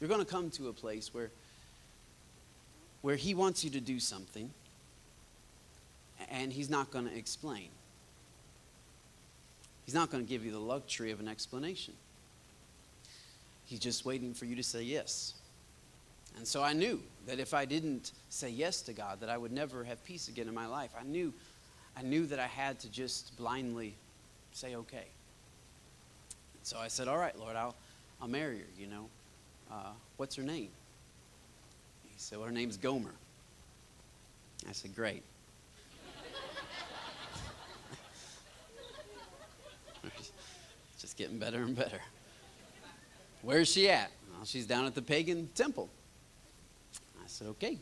you're 0.00 0.08
going 0.08 0.24
to 0.24 0.30
come 0.30 0.50
to 0.52 0.68
a 0.68 0.72
place 0.72 1.12
where, 1.12 1.30
where 3.02 3.16
He 3.16 3.34
wants 3.34 3.62
you 3.62 3.70
to 3.70 3.80
do 3.80 4.00
something 4.00 4.50
and 6.30 6.52
He's 6.52 6.70
not 6.70 6.90
going 6.90 7.08
to 7.08 7.16
explain. 7.16 7.68
He's 9.84 9.94
not 9.94 10.10
going 10.10 10.24
to 10.24 10.28
give 10.28 10.44
you 10.44 10.50
the 10.50 10.58
luxury 10.58 11.12
of 11.12 11.20
an 11.20 11.28
explanation. 11.28 11.94
He's 13.66 13.78
just 13.78 14.04
waiting 14.04 14.34
for 14.34 14.44
you 14.44 14.56
to 14.56 14.62
say 14.62 14.82
yes. 14.82 15.34
And 16.36 16.46
so 16.46 16.62
I 16.62 16.72
knew 16.72 17.00
that 17.26 17.38
if 17.38 17.54
I 17.54 17.64
didn't 17.64 18.12
say 18.28 18.50
yes 18.50 18.82
to 18.82 18.92
God, 18.92 19.20
that 19.20 19.30
I 19.30 19.38
would 19.38 19.52
never 19.52 19.84
have 19.84 20.04
peace 20.04 20.28
again 20.28 20.48
in 20.48 20.54
my 20.54 20.66
life. 20.66 20.90
I 20.98 21.04
knew, 21.04 21.32
I 21.96 22.02
knew 22.02 22.26
that 22.26 22.38
I 22.38 22.46
had 22.46 22.78
to 22.80 22.90
just 22.90 23.36
blindly 23.36 23.94
say 24.52 24.74
okay. 24.76 25.06
So 26.62 26.78
I 26.78 26.88
said, 26.88 27.06
"All 27.08 27.18
right, 27.18 27.36
Lord, 27.38 27.56
I'll, 27.56 27.74
I'll 28.20 28.28
marry 28.28 28.58
her. 28.58 28.66
You 28.78 28.88
know, 28.88 29.08
uh, 29.70 29.92
what's 30.16 30.34
her 30.36 30.42
name?" 30.42 30.70
He 32.04 32.14
said, 32.16 32.38
"Well, 32.38 32.48
her 32.48 32.52
name's 32.52 32.76
Gomer." 32.76 33.14
I 34.68 34.72
said, 34.72 34.94
"Great." 34.94 35.22
Just 41.00 41.16
getting 41.16 41.38
better 41.38 41.62
and 41.62 41.76
better. 41.76 42.00
Where's 43.42 43.70
she 43.70 43.88
at? 43.88 44.10
Well, 44.34 44.44
she's 44.44 44.66
down 44.66 44.86
at 44.86 44.94
the 44.94 45.02
pagan 45.02 45.48
temple. 45.54 45.88
I 47.18 47.26
said, 47.26 47.48
okay. 47.48 47.78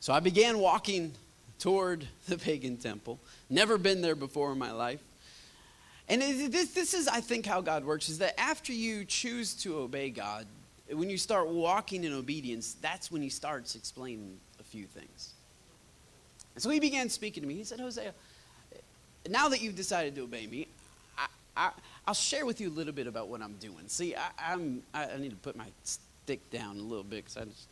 So 0.00 0.12
I 0.12 0.20
began 0.20 0.58
walking 0.58 1.12
toward 1.58 2.06
the 2.28 2.38
pagan 2.38 2.76
temple. 2.76 3.20
Never 3.48 3.78
been 3.78 4.00
there 4.00 4.14
before 4.14 4.52
in 4.52 4.58
my 4.58 4.72
life. 4.72 5.00
And 6.08 6.20
this, 6.22 6.72
this 6.72 6.92
is, 6.92 7.06
I 7.06 7.20
think, 7.20 7.46
how 7.46 7.60
God 7.60 7.84
works 7.84 8.08
is 8.08 8.18
that 8.18 8.38
after 8.40 8.72
you 8.72 9.04
choose 9.04 9.54
to 9.62 9.78
obey 9.78 10.10
God, 10.10 10.46
when 10.90 11.08
you 11.08 11.16
start 11.16 11.46
walking 11.46 12.02
in 12.02 12.12
obedience, 12.12 12.74
that's 12.80 13.12
when 13.12 13.22
He 13.22 13.28
starts 13.28 13.76
explaining 13.76 14.38
a 14.58 14.64
few 14.64 14.86
things. 14.86 15.34
And 16.54 16.62
so 16.62 16.68
He 16.70 16.80
began 16.80 17.08
speaking 17.08 17.42
to 17.44 17.48
me. 17.48 17.54
He 17.54 17.64
said, 17.64 17.78
Hosea, 17.78 18.12
now 19.28 19.48
that 19.50 19.62
you've 19.62 19.76
decided 19.76 20.16
to 20.16 20.22
obey 20.22 20.48
me, 20.48 20.66
I, 21.16 21.26
I, 21.56 21.70
will 22.10 22.14
share 22.14 22.44
with 22.44 22.60
you 22.60 22.68
a 22.68 22.74
little 22.74 22.92
bit 22.92 23.06
about 23.06 23.28
what 23.28 23.40
I'm 23.40 23.54
doing. 23.60 23.86
See, 23.86 24.16
I, 24.16 24.52
am 24.52 24.82
I, 24.92 25.06
I 25.06 25.18
need 25.18 25.30
to 25.30 25.36
put 25.36 25.54
my 25.54 25.66
stick 25.84 26.50
down 26.50 26.76
a 26.76 26.82
little 26.82 27.04
bit 27.04 27.24
because 27.24 27.36
I 27.36 27.44
just 27.44 27.68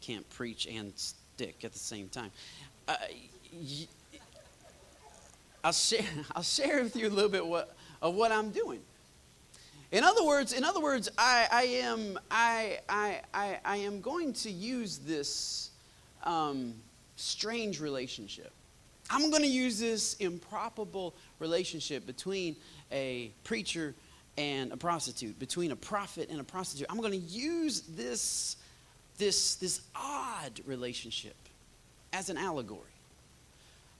can't 0.00 0.28
preach 0.30 0.66
and 0.66 0.92
stick 0.96 1.62
at 1.62 1.74
the 1.74 1.78
same 1.78 2.08
time. 2.08 2.30
Uh, 2.88 2.94
y- 3.52 3.86
I'll 5.62 5.72
share, 5.72 6.06
I'll 6.34 6.42
share 6.42 6.82
with 6.82 6.96
you 6.96 7.08
a 7.08 7.10
little 7.10 7.30
bit 7.30 7.46
what, 7.46 7.76
of 8.00 8.14
what 8.14 8.32
I'm 8.32 8.50
doing. 8.50 8.80
In 9.92 10.04
other 10.04 10.24
words, 10.24 10.54
in 10.54 10.64
other 10.64 10.80
words, 10.80 11.10
I, 11.18 11.46
I 11.52 11.62
am 11.64 12.18
I, 12.30 12.78
I, 12.88 13.20
I, 13.34 13.58
I 13.62 13.76
am 13.76 14.00
going 14.00 14.32
to 14.32 14.50
use 14.50 14.98
this 14.98 15.70
um, 16.22 16.74
strange 17.16 17.78
relationship. 17.78 18.52
I'm 19.10 19.28
going 19.30 19.42
to 19.42 19.48
use 19.48 19.78
this 19.78 20.14
improbable 20.14 21.14
relationship 21.38 22.06
between 22.06 22.56
a 22.92 23.30
preacher 23.44 23.94
and 24.36 24.72
a 24.72 24.76
prostitute, 24.76 25.38
between 25.38 25.70
a 25.70 25.76
prophet 25.76 26.28
and 26.30 26.40
a 26.40 26.44
prostitute. 26.44 26.86
I'm 26.90 26.98
going 26.98 27.12
to 27.12 27.16
use 27.16 27.82
this, 27.82 28.56
this, 29.18 29.56
this 29.56 29.80
odd 29.94 30.60
relationship 30.66 31.36
as 32.12 32.30
an 32.30 32.36
allegory. 32.36 32.80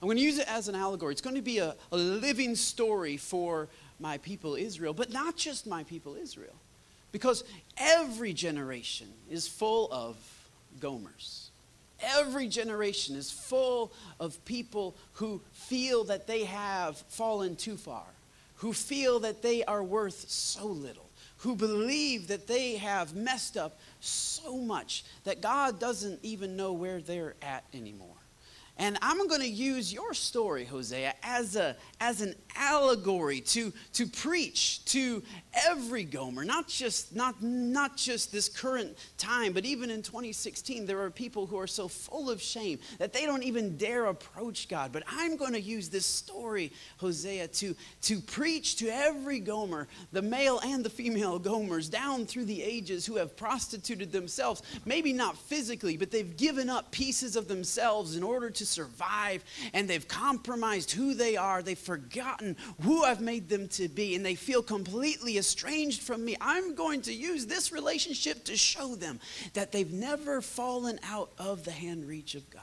I'm 0.01 0.07
going 0.07 0.17
to 0.17 0.23
use 0.23 0.39
it 0.39 0.47
as 0.47 0.67
an 0.67 0.75
allegory. 0.75 1.13
It's 1.13 1.21
going 1.21 1.35
to 1.37 1.41
be 1.41 1.59
a, 1.59 1.75
a 1.91 1.97
living 1.97 2.55
story 2.55 3.17
for 3.17 3.69
my 3.99 4.17
people 4.17 4.55
Israel, 4.55 4.93
but 4.93 5.11
not 5.11 5.37
just 5.37 5.65
my 5.65 5.83
people 5.83 6.15
Israel, 6.15 6.55
because 7.11 7.43
every 7.77 8.33
generation 8.33 9.07
is 9.29 9.47
full 9.47 9.91
of 9.91 10.17
Gomers. 10.79 11.47
Every 12.01 12.49
generation 12.49 13.15
is 13.15 13.31
full 13.31 13.93
of 14.19 14.43
people 14.43 14.95
who 15.13 15.41
feel 15.53 16.03
that 16.05 16.27
they 16.27 16.43
have 16.43 16.97
fallen 17.07 17.55
too 17.55 17.77
far, 17.77 18.03
who 18.57 18.73
feel 18.73 19.19
that 19.19 19.41
they 19.41 19.63
are 19.63 19.83
worth 19.83 20.29
so 20.29 20.65
little, 20.65 21.09
who 21.37 21.55
believe 21.55 22.27
that 22.27 22.47
they 22.47 22.77
have 22.77 23.15
messed 23.15 23.57
up 23.57 23.79
so 23.99 24.57
much 24.57 25.03
that 25.23 25.41
God 25.41 25.79
doesn't 25.79 26.19
even 26.23 26.55
know 26.55 26.73
where 26.73 27.01
they're 27.01 27.35
at 27.41 27.63
anymore. 27.73 28.15
And 28.77 28.97
I'm 29.01 29.27
going 29.27 29.41
to 29.41 29.47
use 29.47 29.93
your 29.93 30.13
story, 30.13 30.65
Hosea, 30.65 31.13
as, 31.23 31.55
a, 31.55 31.77
as 32.01 32.19
an 32.21 32.35
allegory 32.57 33.39
to, 33.39 33.71
to 33.93 34.05
preach 34.05 34.83
to 34.85 35.23
every 35.69 36.03
Gomer, 36.03 36.43
not 36.43 36.67
just, 36.67 37.15
not, 37.15 37.41
not 37.41 37.95
just 37.95 38.33
this 38.33 38.49
current 38.49 38.97
time, 39.17 39.53
but 39.53 39.63
even 39.63 39.89
in 39.89 40.01
2016, 40.01 40.85
there 40.85 41.01
are 41.01 41.09
people 41.09 41.45
who 41.45 41.57
are 41.57 41.67
so 41.67 41.87
full 41.87 42.29
of 42.29 42.41
shame 42.41 42.79
that 42.97 43.13
they 43.13 43.25
don't 43.25 43.43
even 43.43 43.77
dare 43.77 44.07
approach 44.07 44.67
God. 44.67 44.91
But 44.91 45.03
I'm 45.07 45.37
going 45.37 45.53
to 45.53 45.61
use 45.61 45.87
this 45.87 46.05
story, 46.05 46.73
Hosea, 46.97 47.47
to, 47.47 47.75
to 48.03 48.19
preach 48.19 48.75
to 48.77 48.89
every 48.89 49.39
Gomer, 49.39 49.87
the 50.11 50.21
male 50.21 50.59
and 50.65 50.83
the 50.83 50.89
female 50.89 51.39
Gomers, 51.39 51.89
down 51.89 52.25
through 52.25 52.45
the 52.45 52.61
ages 52.61 53.05
who 53.05 53.15
have 53.15 53.37
prostituted 53.37 54.11
themselves, 54.11 54.63
maybe 54.83 55.13
not 55.13 55.37
physically, 55.37 55.95
but 55.95 56.11
they've 56.11 56.35
given 56.35 56.69
up 56.69 56.91
pieces 56.91 57.37
of 57.37 57.47
themselves 57.47 58.17
in 58.17 58.23
order 58.23 58.49
to 58.49 58.64
survive, 58.65 59.43
and 59.73 59.87
they've 59.87 60.07
compromised 60.07 60.91
who 60.91 61.13
they 61.13 61.37
are. 61.37 61.61
They've 61.61 61.77
forgotten 61.77 62.57
who 62.81 63.03
I've 63.03 63.21
made 63.21 63.49
them 63.49 63.67
to 63.69 63.87
be, 63.87 64.15
and 64.15 64.25
they 64.25 64.35
feel 64.35 64.61
completely 64.61 65.37
estranged 65.37 66.01
from 66.01 66.25
me. 66.25 66.35
I'm 66.41 66.75
going 66.75 67.01
to 67.03 67.13
use 67.13 67.45
this 67.45 67.71
relationship 67.71 68.43
to 68.45 68.57
show 68.57 68.95
them 68.95 69.19
that 69.53 69.71
they've 69.71 69.91
never 69.91 70.41
fallen 70.41 70.99
out 71.03 71.31
of 71.37 71.63
the 71.63 71.71
hand 71.71 72.07
reach 72.07 72.35
of 72.35 72.49
God. 72.49 72.61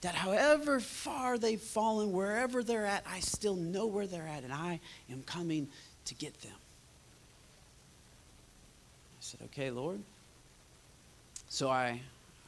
That 0.00 0.14
however 0.14 0.80
far 0.80 1.38
they've 1.38 1.60
fallen, 1.60 2.12
wherever 2.12 2.62
they're 2.62 2.86
at, 2.86 3.04
I 3.06 3.20
still 3.20 3.56
know 3.56 3.86
where 3.86 4.06
they're 4.06 4.26
at, 4.26 4.44
and 4.44 4.52
I 4.52 4.80
am 5.10 5.22
coming 5.22 5.68
to 6.06 6.14
get 6.14 6.40
them. 6.40 6.52
I 6.52 9.20
said, 9.20 9.40
Okay, 9.46 9.70
Lord. 9.70 10.00
So 11.50 11.68
I, 11.68 12.00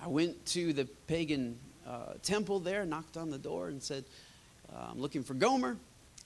I 0.02 0.06
went 0.06 0.46
to 0.46 0.72
the 0.72 0.86
pagan 1.06 1.58
uh, 1.86 2.14
temple 2.22 2.60
there, 2.60 2.84
knocked 2.84 3.16
on 3.16 3.30
the 3.30 3.38
door, 3.38 3.68
and 3.68 3.82
said, 3.82 4.04
uh, 4.74 4.88
I'm 4.90 5.00
looking 5.00 5.22
for 5.22 5.34
Gomer. 5.34 5.76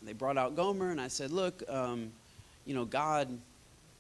They 0.03 0.13
brought 0.13 0.39
out 0.39 0.55
Gomer, 0.57 0.91
and 0.91 1.01
I 1.01 1.09
said, 1.09 1.31
Look, 1.31 1.63
um, 1.69 2.13
you 2.65 2.75
know, 2.75 2.85
God, 2.85 3.29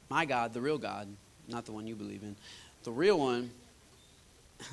my 0.08 0.24
God, 0.24 0.52
the 0.52 0.60
real 0.60 0.78
God, 0.78 1.08
not 1.48 1.64
the 1.64 1.72
one 1.72 1.86
you 1.86 1.94
believe 1.94 2.22
in, 2.22 2.36
the 2.84 2.92
real 2.92 3.18
one 3.18 3.50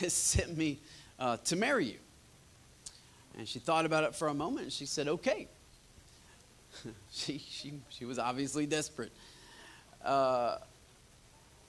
has 0.00 0.12
sent 0.12 0.56
me 0.56 0.78
uh, 1.18 1.36
to 1.44 1.56
marry 1.56 1.86
you. 1.86 1.98
And 3.38 3.48
she 3.48 3.58
thought 3.58 3.86
about 3.86 4.04
it 4.04 4.14
for 4.14 4.28
a 4.28 4.34
moment, 4.34 4.64
and 4.64 4.72
she 4.72 4.86
said, 4.86 5.08
Okay. 5.08 5.48
she, 7.12 7.38
she, 7.38 7.74
she 7.90 8.04
was 8.06 8.18
obviously 8.18 8.64
desperate. 8.64 9.12
Uh, 10.02 10.56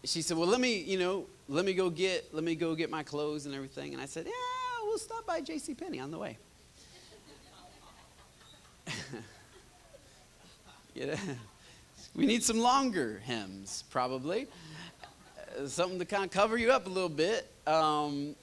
she 0.06 0.22
said, 0.22 0.38
"Well, 0.38 0.48
let 0.48 0.60
me, 0.60 0.78
you 0.78 0.98
know, 0.98 1.26
let 1.48 1.66
me 1.66 1.74
go 1.74 1.90
get, 1.90 2.34
let 2.34 2.44
me 2.44 2.56
go 2.56 2.76
get 2.76 2.90
my 2.90 3.04
clothes 3.04 3.46
and 3.46 3.54
everything." 3.54 3.94
And 3.94 4.02
I 4.02 4.06
said, 4.06 4.26
"Yeah, 4.26 4.32
we'll 4.84 4.98
stop 4.98 5.26
by 5.26 5.42
J.C. 5.42 5.74
Penney 5.74 6.00
on 6.00 6.12
the 6.12 6.20
way." 6.20 6.38
you 10.96 11.08
know, 11.08 11.16
we 12.16 12.26
need 12.26 12.44
some 12.44 12.60
longer 12.60 13.22
hems, 13.26 13.84
probably, 13.90 14.48
uh, 15.58 15.68
something 15.68 16.00
to 16.00 16.06
kind 16.06 16.24
of 16.26 16.32
cover 16.32 16.58
you 16.58 16.72
up 16.72 16.86
a 16.86 16.90
little 16.90 17.10
bit. 17.10 17.50
Um, 17.66 18.36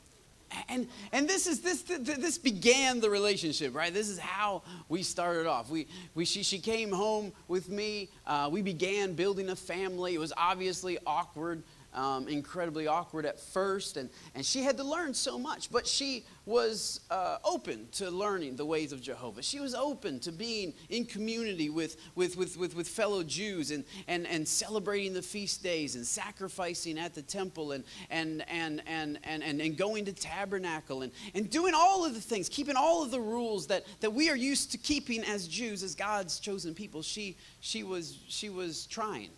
and 0.69 0.89
and 1.13 1.29
this 1.29 1.47
is 1.47 1.61
this 1.61 1.83
this 1.83 2.39
began 2.39 3.01
the 3.01 3.09
relationship 3.09 3.75
right 3.75 3.93
this 3.95 4.09
is 4.09 4.19
how 4.19 4.63
we 4.89 5.03
started 5.03 5.47
off 5.47 5.71
we, 5.71 5.87
we 6.15 6.25
she, 6.25 6.43
she 6.43 6.59
came 6.59 6.91
home 6.91 7.33
with 7.49 7.69
me 7.69 8.09
uh, 8.27 8.49
we 8.51 8.63
began 8.63 9.15
building 9.15 9.51
a 9.51 9.57
family 9.57 10.15
it 10.15 10.19
was 10.19 10.33
obviously 10.37 10.99
awkward 11.07 11.63
um, 11.95 12.29
incredibly 12.29 12.87
awkward 12.87 13.27
at 13.27 13.41
first, 13.41 13.97
and, 13.97 14.11
and 14.35 14.45
she 14.45 14.63
had 14.63 14.77
to 14.77 14.85
learn 14.85 15.15
so 15.15 15.39
much. 15.39 15.71
But 15.71 15.87
she 15.87 16.25
was 16.47 17.01
uh, 17.11 17.39
open 17.45 17.87
to 17.93 18.11
learning 18.11 18.57
the 18.57 18.65
ways 18.65 18.93
of 18.93 19.01
Jehovah. 19.01 19.43
She 19.43 19.61
was 19.61 19.75
open 19.75 20.19
to 20.21 20.33
being 20.33 20.75
in 20.89 21.05
community 21.05 21.71
with, 21.71 21.97
with, 22.15 22.37
with, 22.37 22.57
with, 22.57 22.75
with 22.75 22.89
fellow 22.89 23.23
Jews 23.23 23.71
and, 23.71 23.85
and, 24.09 24.27
and 24.27 24.47
celebrating 24.47 25.13
the 25.13 25.23
feast 25.23 25.63
days 25.63 25.97
and 25.97 26.07
sacrificing 26.07 26.99
at 26.99 27.15
the 27.15 27.23
temple 27.23 27.73
and, 27.73 27.85
and, 28.11 28.45
and, 28.49 28.83
and, 28.87 29.19
and, 29.25 29.43
and, 29.43 29.61
and 29.61 29.77
going 29.77 30.05
to 30.07 30.13
tabernacle 30.13 31.03
and, 31.03 31.13
and 31.35 31.51
doing 31.51 31.75
all 31.75 32.05
of 32.05 32.15
the 32.15 32.21
things, 32.21 32.49
keeping 32.49 32.77
all 32.77 33.03
of 33.03 33.11
the 33.11 33.21
rules 33.21 33.67
that, 33.69 33.85
that 34.01 34.13
we 34.13 34.31
are 34.31 34.37
used 34.37 34.73
to 34.73 34.79
keeping 34.79 35.23
as 35.25 35.47
Jews, 35.47 35.83
as 35.83 35.95
God's 35.95 36.41
chosen 36.41 36.75
people. 36.75 37.03
She, 37.03 37.37
she, 37.61 37.85
was, 37.85 38.19
she 38.29 38.49
was 38.49 38.87
trying. 38.87 39.31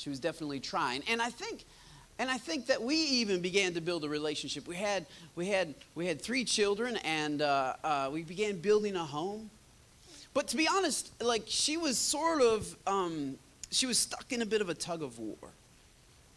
She 0.00 0.08
was 0.08 0.18
definitely 0.18 0.60
trying. 0.60 1.02
And 1.08 1.20
I 1.20 1.30
think 1.30 1.64
and 2.18 2.30
I 2.30 2.36
think 2.36 2.66
that 2.66 2.82
we 2.82 2.96
even 2.96 3.40
began 3.40 3.72
to 3.74 3.80
build 3.80 4.04
a 4.04 4.08
relationship. 4.08 4.68
We 4.68 4.76
had 4.76 5.06
we 5.36 5.48
had 5.48 5.74
we 5.94 6.06
had 6.06 6.20
three 6.20 6.44
children, 6.44 6.96
and 6.98 7.40
uh, 7.40 7.74
uh, 7.82 8.10
we 8.12 8.22
began 8.22 8.58
building 8.58 8.96
a 8.96 9.04
home. 9.04 9.50
But 10.34 10.48
to 10.48 10.56
be 10.56 10.68
honest, 10.68 11.12
like 11.22 11.44
she 11.46 11.76
was 11.76 11.96
sort 11.96 12.42
of 12.42 12.76
um, 12.86 13.38
she 13.70 13.86
was 13.86 13.98
stuck 13.98 14.32
in 14.32 14.42
a 14.42 14.46
bit 14.46 14.60
of 14.60 14.68
a 14.68 14.74
tug 14.74 15.02
of 15.02 15.18
war 15.18 15.36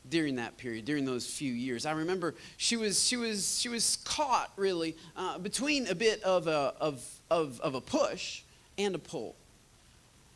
during 0.10 0.36
that 0.36 0.58
period, 0.58 0.86
during 0.86 1.06
those 1.06 1.26
few 1.26 1.52
years. 1.52 1.86
I 1.86 1.92
remember 1.92 2.36
she 2.58 2.78
was, 2.78 3.04
she 3.04 3.18
was, 3.18 3.60
she 3.60 3.70
was 3.70 3.98
caught 4.04 4.52
really 4.58 4.96
uh, 5.16 5.38
between 5.38 5.88
a 5.88 5.96
bit 5.96 6.22
of 6.24 6.48
a, 6.48 6.74
of, 6.80 7.06
of, 7.32 7.60
of 7.62 7.76
a 7.76 7.82
push 7.82 8.44
and 8.78 8.96
a 8.96 9.00
pull. 9.00 9.36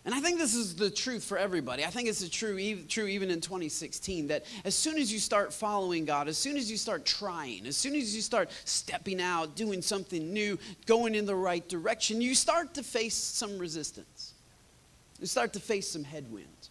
And 0.08 0.16
I 0.16 0.22
think 0.22 0.40
this 0.40 0.56
is 0.56 0.74
the 0.74 0.90
truth 0.90 1.26
for 1.26 1.38
everybody. 1.38 1.84
I 1.84 1.90
think 1.90 2.08
it's 2.08 2.28
true, 2.30 2.82
true 2.84 3.08
even 3.08 3.30
in 3.30 3.42
2016 3.42 4.28
that 4.28 4.46
as 4.64 4.74
soon 4.74 4.98
as 4.98 5.12
you 5.12 5.20
start 5.20 5.52
following 5.52 6.06
God, 6.06 6.30
as 6.30 6.38
soon 6.38 6.56
as 6.56 6.72
you 6.72 6.78
start 6.78 7.06
trying, 7.06 7.68
as 7.68 7.76
soon 7.76 7.94
as 7.94 8.16
you 8.16 8.22
start 8.22 8.50
stepping 8.64 9.22
out, 9.22 9.58
doing 9.58 9.82
something 9.82 10.32
new, 10.32 10.58
going 10.86 11.14
in 11.14 11.26
the 11.26 11.36
right 11.36 11.68
direction, 11.68 12.22
you 12.22 12.36
start 12.36 12.74
to 12.76 12.84
face 12.84 13.16
some 13.16 13.60
resistance. 13.60 14.34
You 15.20 15.28
start 15.28 15.52
to 15.54 15.60
face 15.60 15.90
some 15.90 16.06
headwinds. 16.06 16.70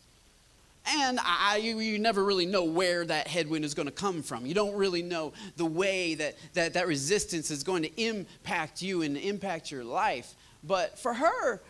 And 0.87 1.21
I, 1.23 1.59
you, 1.59 1.79
you 1.81 1.99
never 1.99 2.25
really 2.25 2.47
know 2.47 2.65
where 2.65 3.05
that 3.05 3.29
headwind 3.29 3.67
is 3.67 3.75
going 3.75 3.85
to 3.85 3.93
come 3.93 4.23
from. 4.23 4.47
You 4.47 4.55
don't 4.55 4.77
really 4.77 5.03
know 5.03 5.35
the 5.59 5.67
way 5.67 6.15
that, 6.15 6.37
that 6.55 6.73
that 6.73 6.87
resistance 6.87 7.51
is 7.51 7.65
going 7.65 7.83
to 7.83 8.03
impact 8.03 8.81
you 8.81 9.03
and 9.03 9.15
impact 9.15 9.71
your 9.71 9.85
life. 9.85 10.35
But 10.65 10.99
for 10.99 11.13
her, 11.13 11.61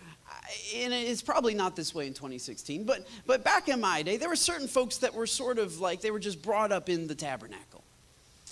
and 0.75 0.93
it's 0.93 1.23
probably 1.23 1.55
not 1.55 1.77
this 1.77 1.95
way 1.95 2.07
in 2.07 2.15
2016, 2.15 2.85
but, 2.85 3.07
but 3.27 3.45
back 3.45 3.69
in 3.69 3.81
my 3.81 4.03
day, 4.03 4.17
there 4.17 4.29
were 4.29 4.37
certain 4.37 4.69
folks 4.69 4.99
that 4.99 5.15
were 5.15 5.27
sort 5.27 5.59
of 5.59 5.81
like, 5.81 6.01
they 6.01 6.11
were 6.11 6.19
just 6.19 6.43
brought 6.43 6.73
up 6.73 6.89
in 6.89 7.07
the 7.07 7.15
tabernacle. 7.15 7.83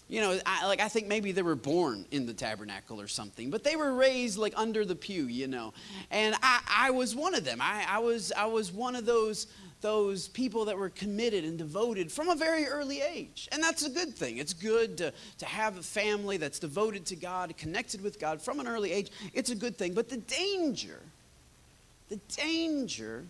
You 0.08 0.20
know, 0.20 0.38
I, 0.44 0.66
like 0.66 0.80
I 0.80 0.88
think 0.88 1.06
maybe 1.06 1.32
they 1.32 1.42
were 1.42 1.54
born 1.54 2.04
in 2.10 2.26
the 2.26 2.34
tabernacle 2.34 3.00
or 3.00 3.08
something, 3.08 3.50
but 3.50 3.64
they 3.64 3.74
were 3.74 3.94
raised 3.94 4.36
like 4.36 4.52
under 4.56 4.84
the 4.84 4.94
pew, 4.94 5.24
you 5.24 5.46
know. 5.46 5.72
And 6.10 6.34
I, 6.42 6.60
I 6.68 6.90
was 6.90 7.16
one 7.16 7.34
of 7.34 7.44
them. 7.44 7.58
I, 7.60 7.86
I, 7.88 7.98
was, 8.00 8.30
I 8.36 8.44
was 8.44 8.70
one 8.70 8.96
of 8.96 9.06
those, 9.06 9.46
those 9.80 10.28
people 10.28 10.66
that 10.66 10.76
were 10.76 10.90
committed 10.90 11.44
and 11.44 11.56
devoted 11.56 12.12
from 12.12 12.28
a 12.28 12.36
very 12.36 12.66
early 12.66 13.00
age. 13.00 13.48
And 13.50 13.62
that's 13.62 13.86
a 13.86 13.90
good 13.90 14.14
thing. 14.14 14.36
It's 14.36 14.52
good 14.52 14.98
to, 14.98 15.12
to 15.38 15.46
have 15.46 15.78
a 15.78 15.82
family 15.82 16.36
that's 16.36 16.58
devoted 16.58 17.06
to 17.06 17.16
God, 17.16 17.56
connected 17.56 18.02
with 18.02 18.20
God 18.20 18.42
from 18.42 18.60
an 18.60 18.68
early 18.68 18.92
age. 18.92 19.10
It's 19.32 19.50
a 19.50 19.56
good 19.56 19.78
thing. 19.78 19.94
But 19.94 20.10
the 20.10 20.18
danger 20.18 21.00
the 22.08 22.16
danger 22.36 23.24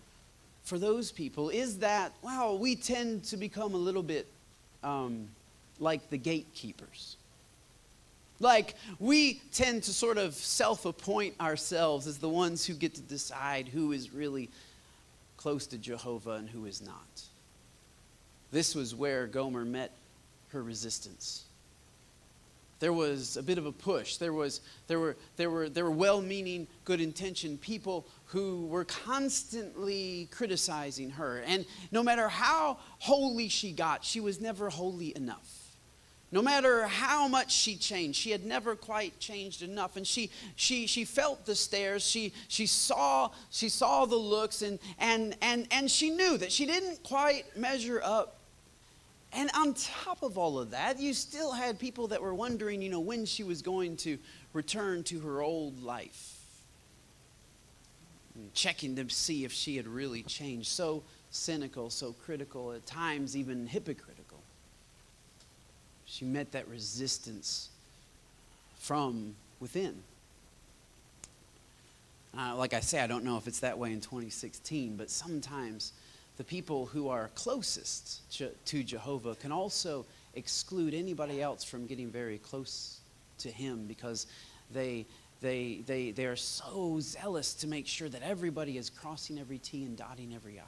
for 0.63 0.77
those 0.79 1.11
people 1.11 1.49
is 1.49 1.79
that, 1.79 2.11
well, 2.21 2.57
we 2.57 2.75
tend 2.75 3.23
to 3.25 3.37
become 3.37 3.73
a 3.73 3.77
little 3.77 4.03
bit 4.03 4.27
um, 4.83 5.27
like 5.79 6.09
the 6.09 6.17
gatekeepers. 6.17 7.17
Like, 8.39 8.75
we 8.99 9.41
tend 9.53 9.83
to 9.83 9.93
sort 9.93 10.17
of 10.17 10.33
self 10.33 10.85
appoint 10.85 11.39
ourselves 11.39 12.05
as 12.05 12.17
the 12.17 12.29
ones 12.29 12.65
who 12.65 12.73
get 12.73 12.93
to 12.95 13.01
decide 13.01 13.67
who 13.67 13.91
is 13.91 14.13
really 14.13 14.49
close 15.37 15.67
to 15.67 15.77
Jehovah 15.77 16.31
and 16.31 16.49
who 16.49 16.65
is 16.65 16.81
not. 16.81 17.21
This 18.51 18.75
was 18.75 18.93
where 18.93 19.27
Gomer 19.27 19.63
met 19.63 19.91
her 20.49 20.61
resistance 20.61 21.45
there 22.79 22.93
was 22.93 23.37
a 23.37 23.43
bit 23.43 23.57
of 23.57 23.65
a 23.65 23.71
push. 23.71 24.17
There, 24.17 24.33
was, 24.33 24.61
there 24.87 24.99
were, 24.99 25.15
there 25.37 25.49
were, 25.49 25.69
there 25.69 25.85
were 25.85 25.91
well 25.91 26.21
meaning, 26.21 26.67
good 26.83 26.99
intentioned 26.99 27.61
people 27.61 28.07
who 28.25 28.65
were 28.67 28.85
constantly 28.85 30.27
criticizing 30.31 31.11
her. 31.11 31.39
And 31.45 31.65
no 31.91 32.03
matter 32.03 32.27
how 32.27 32.77
holy 32.99 33.47
she 33.47 33.71
got, 33.71 34.03
she 34.03 34.19
was 34.19 34.41
never 34.41 34.69
holy 34.69 35.15
enough. 35.15 35.65
No 36.31 36.41
matter 36.41 36.85
how 36.87 37.29
much 37.29 37.53
she 37.53 37.77
changed, 37.77 38.19
she 38.19 38.31
had 38.31 38.45
never 38.45 38.75
quite 38.75 39.19
changed 39.19 39.61
enough. 39.61 39.95
And 39.95 40.05
she, 40.05 40.31
she, 40.55 40.85
she 40.85 41.05
felt 41.05 41.45
the 41.45 41.55
stares, 41.55 42.05
she, 42.05 42.33
she, 42.49 42.65
saw, 42.65 43.31
she 43.51 43.69
saw 43.69 44.05
the 44.05 44.17
looks, 44.17 44.61
and, 44.61 44.79
and, 44.99 45.37
and, 45.41 45.65
and 45.71 45.89
she 45.89 46.09
knew 46.09 46.37
that 46.37 46.51
she 46.51 46.65
didn't 46.65 47.03
quite 47.03 47.55
measure 47.55 48.01
up 48.03 48.34
and 49.35 49.49
on 49.53 49.73
top 49.73 50.23
of 50.23 50.37
all 50.37 50.57
of 50.57 50.71
that, 50.71 50.99
you 50.99 51.13
still 51.13 51.51
had 51.51 51.77
people 51.77 52.07
that 52.07 52.21
were 52.21 52.33
wondering, 52.33 52.81
you 52.81 52.89
know, 52.89 53.01
when 53.01 53.25
she 53.25 53.43
was 53.43 53.61
going 53.61 53.97
to 53.97 54.17
return 54.53 55.03
to 55.03 55.19
her 55.19 55.41
old 55.41 55.83
life. 55.83 56.39
Checking 58.53 58.95
to 58.95 59.09
see 59.09 59.43
if 59.43 59.51
she 59.51 59.75
had 59.77 59.87
really 59.87 60.23
changed. 60.23 60.67
So 60.67 61.03
cynical, 61.31 61.89
so 61.89 62.13
critical, 62.13 62.71
at 62.71 62.85
times 62.85 63.35
even 63.35 63.67
hypocritical. 63.67 64.39
She 66.05 66.23
met 66.23 66.51
that 66.53 66.67
resistance 66.67 67.69
from 68.79 69.35
within. 69.59 69.95
Uh, 72.37 72.55
like 72.55 72.73
I 72.73 72.79
say, 72.79 72.99
I 72.99 73.07
don't 73.07 73.23
know 73.23 73.37
if 73.37 73.47
it's 73.47 73.59
that 73.61 73.77
way 73.77 73.91
in 73.91 74.01
2016, 74.01 74.95
but 74.95 75.09
sometimes 75.09 75.93
the 76.37 76.43
people 76.43 76.85
who 76.85 77.07
are 77.09 77.29
closest 77.35 78.21
to 78.65 78.83
Jehovah 78.83 79.35
can 79.35 79.51
also 79.51 80.05
exclude 80.33 80.93
anybody 80.93 81.41
else 81.41 81.63
from 81.63 81.85
getting 81.85 82.09
very 82.09 82.37
close 82.37 82.99
to 83.39 83.49
Him 83.49 83.85
because 83.87 84.27
they, 84.71 85.05
they, 85.41 85.81
they, 85.85 86.11
they 86.11 86.25
are 86.25 86.35
so 86.35 86.99
zealous 86.99 87.53
to 87.55 87.67
make 87.67 87.87
sure 87.87 88.09
that 88.09 88.21
everybody 88.21 88.77
is 88.77 88.89
crossing 88.89 89.39
every 89.39 89.59
T 89.59 89.83
and 89.83 89.95
dotting 89.95 90.33
every 90.35 90.59
I. 90.59 90.63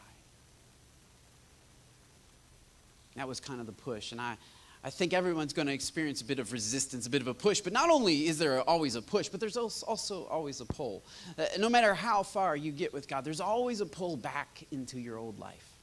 That 3.15 3.27
was 3.27 3.39
kind 3.39 3.60
of 3.60 3.65
the 3.65 3.73
push. 3.73 4.12
And 4.12 4.21
I, 4.21 4.38
I 4.84 4.90
think 4.90 5.13
everyone's 5.13 5.54
going 5.54 5.68
to 5.68 5.74
experience 5.74 6.22
a 6.22 6.26
bit 6.26 6.40
of 6.40 6.54
resistance, 6.54 7.08
a 7.08 7.10
bit 7.10 7.22
of 7.22 7.28
a 7.28 7.34
push. 7.34 7.62
But 7.62 7.74
not 7.74 7.90
only 7.90 8.28
is 8.28 8.38
there 8.38 8.62
always 8.62 8.96
a 8.96 9.02
push, 9.02 9.28
but 9.28 9.40
there's 9.40 9.58
also 9.58 10.26
always 10.26 10.62
a 10.62 10.66
pull. 10.66 11.04
Uh, 11.38 11.46
no 11.60 11.70
matter 11.70 11.94
how 11.94 12.24
far 12.24 12.56
you 12.56 12.72
get 12.72 12.94
with 12.94 13.08
God, 13.08 13.26
there's 13.26 13.42
always 13.42 13.82
a 13.82 13.86
pull 13.86 14.16
back 14.16 14.63
into 14.72 15.00
your 15.00 15.18
old 15.18 15.40
life. 15.40 15.74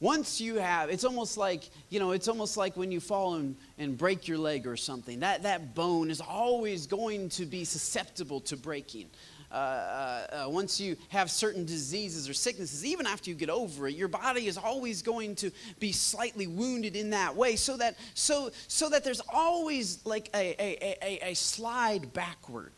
Once 0.00 0.40
you 0.40 0.56
have, 0.56 0.90
it's 0.90 1.02
almost 1.02 1.36
like, 1.36 1.68
you 1.90 1.98
know, 1.98 2.12
it's 2.12 2.28
almost 2.28 2.56
like 2.56 2.76
when 2.76 2.92
you 2.92 3.00
fall 3.00 3.34
and, 3.34 3.56
and 3.78 3.98
break 3.98 4.28
your 4.28 4.38
leg 4.38 4.64
or 4.66 4.76
something. 4.76 5.20
That, 5.20 5.42
that 5.42 5.74
bone 5.74 6.08
is 6.10 6.20
always 6.20 6.86
going 6.86 7.30
to 7.30 7.44
be 7.44 7.64
susceptible 7.64 8.40
to 8.42 8.56
breaking. 8.56 9.06
Uh, 9.50 9.54
uh, 9.54 10.44
uh, 10.44 10.48
once 10.50 10.78
you 10.78 10.94
have 11.08 11.30
certain 11.30 11.64
diseases 11.64 12.28
or 12.28 12.34
sicknesses, 12.34 12.84
even 12.84 13.06
after 13.06 13.30
you 13.30 13.36
get 13.36 13.48
over 13.48 13.88
it, 13.88 13.94
your 13.94 14.08
body 14.08 14.46
is 14.46 14.58
always 14.58 15.00
going 15.00 15.34
to 15.34 15.50
be 15.80 15.90
slightly 15.90 16.46
wounded 16.46 16.94
in 16.94 17.10
that 17.10 17.34
way, 17.34 17.56
so 17.56 17.76
that 17.76 17.96
so 18.12 18.50
so 18.66 18.90
that 18.90 19.04
there's 19.04 19.22
always 19.32 20.04
like 20.04 20.28
a, 20.34 20.54
a, 20.62 20.96
a, 21.02 21.30
a 21.30 21.34
slide 21.34 22.12
backward. 22.12 22.72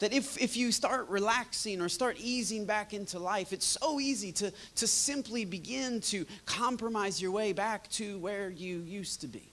That 0.00 0.12
if, 0.12 0.40
if 0.40 0.56
you 0.56 0.72
start 0.72 1.08
relaxing 1.08 1.80
or 1.80 1.88
start 1.88 2.16
easing 2.18 2.64
back 2.64 2.94
into 2.94 3.18
life, 3.18 3.52
it's 3.52 3.64
so 3.80 4.00
easy 4.00 4.32
to, 4.32 4.52
to 4.76 4.86
simply 4.86 5.44
begin 5.44 6.00
to 6.02 6.26
compromise 6.46 7.22
your 7.22 7.30
way 7.30 7.52
back 7.52 7.88
to 7.90 8.18
where 8.18 8.50
you 8.50 8.78
used 8.78 9.20
to 9.20 9.28
be. 9.28 9.48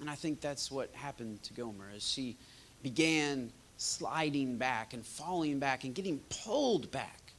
And 0.00 0.10
I 0.10 0.14
think 0.16 0.40
that's 0.40 0.70
what 0.70 0.90
happened 0.94 1.42
to 1.44 1.54
Gomer 1.54 1.86
as 1.94 2.06
she 2.06 2.36
began 2.82 3.52
sliding 3.76 4.56
back 4.56 4.94
and 4.94 5.04
falling 5.04 5.58
back 5.58 5.84
and 5.84 5.94
getting 5.94 6.20
pulled 6.44 6.90
back 6.90 7.32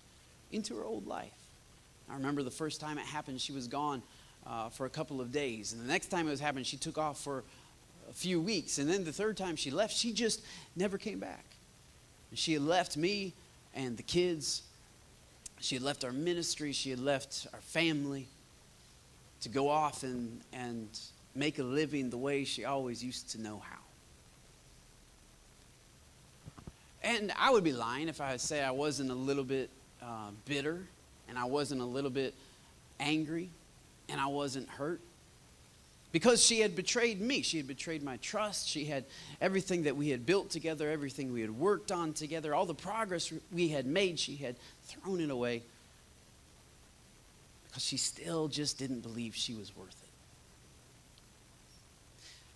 into 0.52 0.76
her 0.78 0.84
old 0.84 1.08
life. 1.08 1.32
I 2.10 2.14
remember 2.14 2.44
the 2.44 2.52
first 2.52 2.80
time 2.80 2.98
it 2.98 3.06
happened, 3.06 3.42
she 3.42 3.52
was 3.52 3.68
gone 3.68 4.02
uh, 4.46 4.70
for 4.70 4.86
a 4.86 4.90
couple 4.90 5.20
of 5.20 5.32
days. 5.32 5.74
And 5.74 5.82
the 5.82 5.88
next 5.88 6.08
time 6.08 6.28
it 6.28 6.32
was 6.32 6.40
happening, 6.40 6.64
she 6.64 6.78
took 6.78 6.98
off 6.98 7.20
for 7.22 7.44
a 8.10 8.14
few 8.14 8.40
weeks. 8.40 8.78
And 8.78 8.90
then 8.90 9.04
the 9.04 9.12
third 9.12 9.36
time 9.36 9.56
she 9.56 9.72
left, 9.72 9.96
she 9.96 10.14
just 10.14 10.42
never 10.76 10.98
came 10.98 11.20
back. 11.20 11.46
And 12.30 12.40
she 12.40 12.54
had 12.54 12.62
left 12.62 12.96
me 12.96 13.34
and 13.74 13.98
the 13.98 14.04
kids. 14.04 14.62
She 15.60 15.76
had 15.76 15.84
left 15.84 16.06
our 16.06 16.14
ministry. 16.14 16.72
She 16.72 16.90
had 16.90 17.00
left 17.00 17.48
our 17.54 17.62
family 17.62 18.28
to 19.42 19.50
go 19.50 19.70
off 19.70 20.04
and, 20.04 20.42
and 20.54 20.88
make 21.36 21.60
a 21.60 21.64
living 21.64 22.10
the 22.10 22.18
way 22.18 22.44
she 22.44 22.64
always 22.64 23.04
used 23.04 23.32
to 23.32 23.42
know 23.42 23.62
how. 23.64 23.80
And 27.08 27.32
I 27.40 27.52
would 27.52 27.64
be 27.64 27.72
lying 27.72 28.10
if 28.10 28.20
I 28.20 28.36
say 28.36 28.62
I 28.62 28.72
wasn't 28.72 29.12
a 29.12 29.16
little 29.16 29.46
bit 29.46 29.70
uh, 30.02 30.32
bitter 30.44 30.86
and 31.30 31.40
I 31.40 31.46
wasn't 31.46 31.80
a 31.80 31.86
little 31.86 32.10
bit 32.10 32.36
angry 33.00 33.50
and 34.10 34.20
I 34.20 34.26
wasn't 34.26 34.68
hurt. 34.68 35.00
Because 36.12 36.44
she 36.44 36.60
had 36.60 36.76
betrayed 36.76 37.22
me. 37.22 37.44
She 37.44 37.56
had 37.56 37.66
betrayed 37.66 38.04
my 38.04 38.18
trust. 38.18 38.68
She 38.68 38.84
had 38.84 39.06
everything 39.40 39.84
that 39.84 39.96
we 39.96 40.10
had 40.10 40.26
built 40.26 40.50
together, 40.50 40.92
everything 40.92 41.32
we 41.32 41.40
had 41.40 41.58
worked 41.58 41.94
on 41.94 42.12
together, 42.12 42.54
all 42.54 42.66
the 42.66 42.74
progress 42.76 43.32
we 43.54 43.70
had 43.70 43.86
made, 43.86 44.20
she 44.20 44.36
had 44.36 44.58
thrown 44.84 45.22
it 45.22 45.30
away 45.30 45.64
because 47.70 47.86
she 47.86 47.96
still 47.96 48.50
just 48.50 48.78
didn't 48.78 49.00
believe 49.00 49.34
she 49.34 49.54
was 49.54 49.74
worth 49.78 49.96
it. 50.04 50.10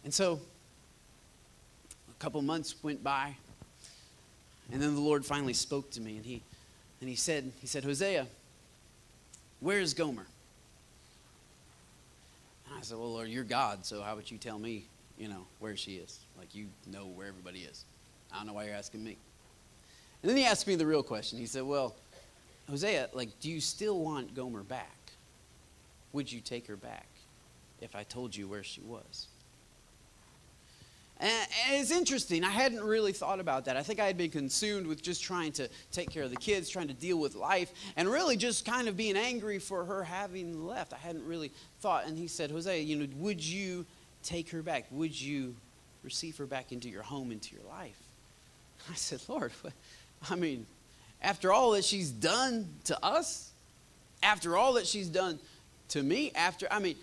And 0.03 0.13
so 0.13 0.41
a 2.09 2.19
couple 2.19 2.41
months 2.41 2.75
went 2.83 3.01
by. 3.01 3.37
And 4.71 4.81
then 4.81 4.95
the 4.95 5.01
Lord 5.01 5.25
finally 5.25 5.53
spoke 5.53 5.89
to 5.91 6.01
me 6.01 6.17
and 6.17 6.25
he, 6.25 6.41
and 6.99 7.09
he 7.09 7.15
said, 7.15 7.51
he 7.59 7.67
said, 7.67 7.83
Hosea, 7.83 8.27
where's 9.59 9.93
Gomer? 9.93 10.25
And 12.67 12.77
I 12.77 12.81
said, 12.81 12.97
well, 12.97 13.11
Lord, 13.11 13.27
you're 13.27 13.43
God, 13.43 13.85
so 13.85 14.01
how 14.01 14.15
would 14.15 14.29
you 14.31 14.37
tell 14.37 14.57
me, 14.57 14.85
you 15.17 15.27
know, 15.27 15.45
where 15.59 15.75
she 15.75 15.95
is? 15.95 16.19
Like 16.37 16.55
you 16.55 16.67
know 16.87 17.05
where 17.05 17.27
everybody 17.27 17.59
is. 17.59 17.83
I 18.31 18.37
don't 18.37 18.47
know 18.47 18.53
why 18.53 18.65
you're 18.65 18.75
asking 18.75 19.03
me. 19.03 19.17
And 20.21 20.29
then 20.29 20.37
he 20.37 20.45
asked 20.45 20.67
me 20.67 20.75
the 20.75 20.85
real 20.85 21.03
question. 21.03 21.37
He 21.37 21.47
said, 21.47 21.63
well, 21.63 21.95
Hosea, 22.69 23.09
like, 23.13 23.39
do 23.39 23.49
you 23.49 23.59
still 23.59 23.99
want 23.99 24.33
Gomer 24.35 24.63
back? 24.63 25.01
would 26.13 26.31
you 26.31 26.41
take 26.41 26.67
her 26.67 26.75
back 26.75 27.07
if 27.79 27.95
I 27.95 28.03
told 28.03 28.35
you 28.35 28.47
where 28.47 28.63
she 28.63 28.81
was? 28.81 29.27
And 31.21 31.47
it's 31.69 31.91
interesting. 31.91 32.43
I 32.43 32.49
hadn't 32.49 32.83
really 32.83 33.13
thought 33.13 33.39
about 33.39 33.65
that. 33.65 33.77
I 33.77 33.83
think 33.83 33.99
I 33.99 34.07
had 34.07 34.17
been 34.17 34.31
consumed 34.31 34.87
with 34.87 35.03
just 35.03 35.21
trying 35.21 35.51
to 35.53 35.69
take 35.91 36.09
care 36.09 36.23
of 36.23 36.31
the 36.31 36.35
kids, 36.35 36.67
trying 36.67 36.87
to 36.87 36.95
deal 36.95 37.19
with 37.19 37.35
life, 37.35 37.71
and 37.95 38.09
really 38.09 38.35
just 38.35 38.65
kind 38.65 38.87
of 38.87 38.97
being 38.97 39.15
angry 39.15 39.59
for 39.59 39.85
her 39.85 40.03
having 40.03 40.65
left. 40.65 40.93
I 40.93 40.97
hadn't 40.97 41.27
really 41.27 41.51
thought. 41.79 42.07
And 42.07 42.17
he 42.17 42.27
said, 42.27 42.49
Hosea, 42.49 42.81
you 42.81 42.95
know, 42.95 43.07
would 43.17 43.39
you 43.39 43.85
take 44.23 44.49
her 44.49 44.63
back? 44.63 44.87
Would 44.89 45.19
you 45.19 45.55
receive 46.03 46.37
her 46.37 46.47
back 46.47 46.71
into 46.71 46.89
your 46.89 47.03
home, 47.03 47.31
into 47.31 47.55
your 47.55 47.65
life? 47.69 48.01
I 48.89 48.95
said, 48.95 49.21
Lord, 49.27 49.51
I 50.27 50.35
mean, 50.35 50.65
after 51.21 51.53
all 51.53 51.71
that 51.73 51.85
she's 51.85 52.09
done 52.09 52.67
to 52.85 53.05
us, 53.05 53.51
after 54.23 54.57
all 54.57 54.73
that 54.73 54.87
she's 54.87 55.07
done 55.07 55.37
to 55.89 56.01
me, 56.01 56.31
after, 56.33 56.67
I 56.71 56.79
mean, 56.79 56.95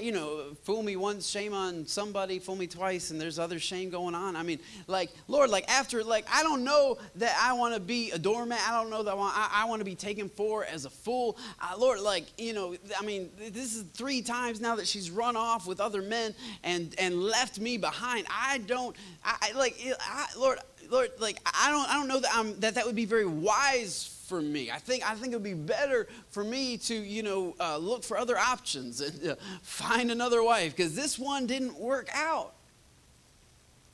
you 0.00 0.12
know, 0.12 0.54
fool 0.62 0.82
me 0.82 0.96
once, 0.96 1.28
shame 1.28 1.54
on 1.54 1.86
somebody, 1.86 2.38
fool 2.38 2.56
me 2.56 2.66
twice, 2.66 3.10
and 3.10 3.20
there's 3.20 3.38
other 3.38 3.58
shame 3.58 3.90
going 3.90 4.14
on. 4.14 4.36
I 4.36 4.42
mean, 4.42 4.58
like, 4.86 5.10
Lord, 5.28 5.50
like 5.50 5.68
after, 5.68 6.02
like, 6.04 6.26
I 6.32 6.42
don't 6.42 6.64
know 6.64 6.98
that 7.16 7.38
I 7.42 7.52
want 7.54 7.74
to 7.74 7.80
be 7.80 8.10
a 8.10 8.18
doormat. 8.18 8.60
I 8.66 8.80
don't 8.80 8.90
know 8.90 9.02
that 9.02 9.10
I 9.10 9.14
want, 9.14 9.36
I, 9.36 9.62
I 9.62 9.64
want 9.66 9.80
to 9.80 9.84
be 9.84 9.94
taken 9.94 10.28
for 10.28 10.64
as 10.64 10.84
a 10.84 10.90
fool. 10.90 11.36
Uh, 11.60 11.74
Lord, 11.78 12.00
like, 12.00 12.24
you 12.38 12.52
know, 12.52 12.76
I 12.98 13.04
mean, 13.04 13.30
this 13.38 13.74
is 13.74 13.82
three 13.94 14.22
times 14.22 14.60
now 14.60 14.76
that 14.76 14.86
she's 14.86 15.10
run 15.10 15.36
off 15.36 15.66
with 15.66 15.80
other 15.80 16.02
men 16.02 16.34
and 16.62 16.94
and 16.98 17.22
left 17.22 17.58
me 17.58 17.76
behind. 17.76 18.26
I 18.30 18.58
don't, 18.58 18.96
I, 19.24 19.36
I 19.42 19.58
like, 19.58 19.76
I, 20.00 20.26
Lord, 20.36 20.58
Lord, 20.90 21.10
like, 21.18 21.40
I 21.44 21.70
don't, 21.70 21.88
I 21.88 21.94
don't 21.94 22.08
know 22.08 22.20
that 22.20 22.30
I'm 22.32 22.58
that 22.60 22.74
that 22.74 22.86
would 22.86 22.96
be 22.96 23.04
very 23.04 23.26
wise 23.26 24.15
for 24.26 24.42
me. 24.42 24.70
I 24.70 24.78
think 24.78 25.08
I 25.08 25.14
think 25.14 25.32
it 25.32 25.36
would 25.36 25.42
be 25.42 25.54
better 25.54 26.08
for 26.28 26.44
me 26.44 26.76
to 26.78 26.94
you 26.94 27.22
know 27.22 27.54
uh, 27.60 27.76
look 27.78 28.04
for 28.04 28.18
other 28.18 28.36
options 28.36 29.00
and 29.00 29.30
uh, 29.30 29.36
find 29.62 30.10
another 30.10 30.42
wife 30.42 30.76
because 30.76 30.94
this 30.94 31.18
one 31.18 31.46
didn't 31.46 31.78
work 31.78 32.08
out. 32.12 32.52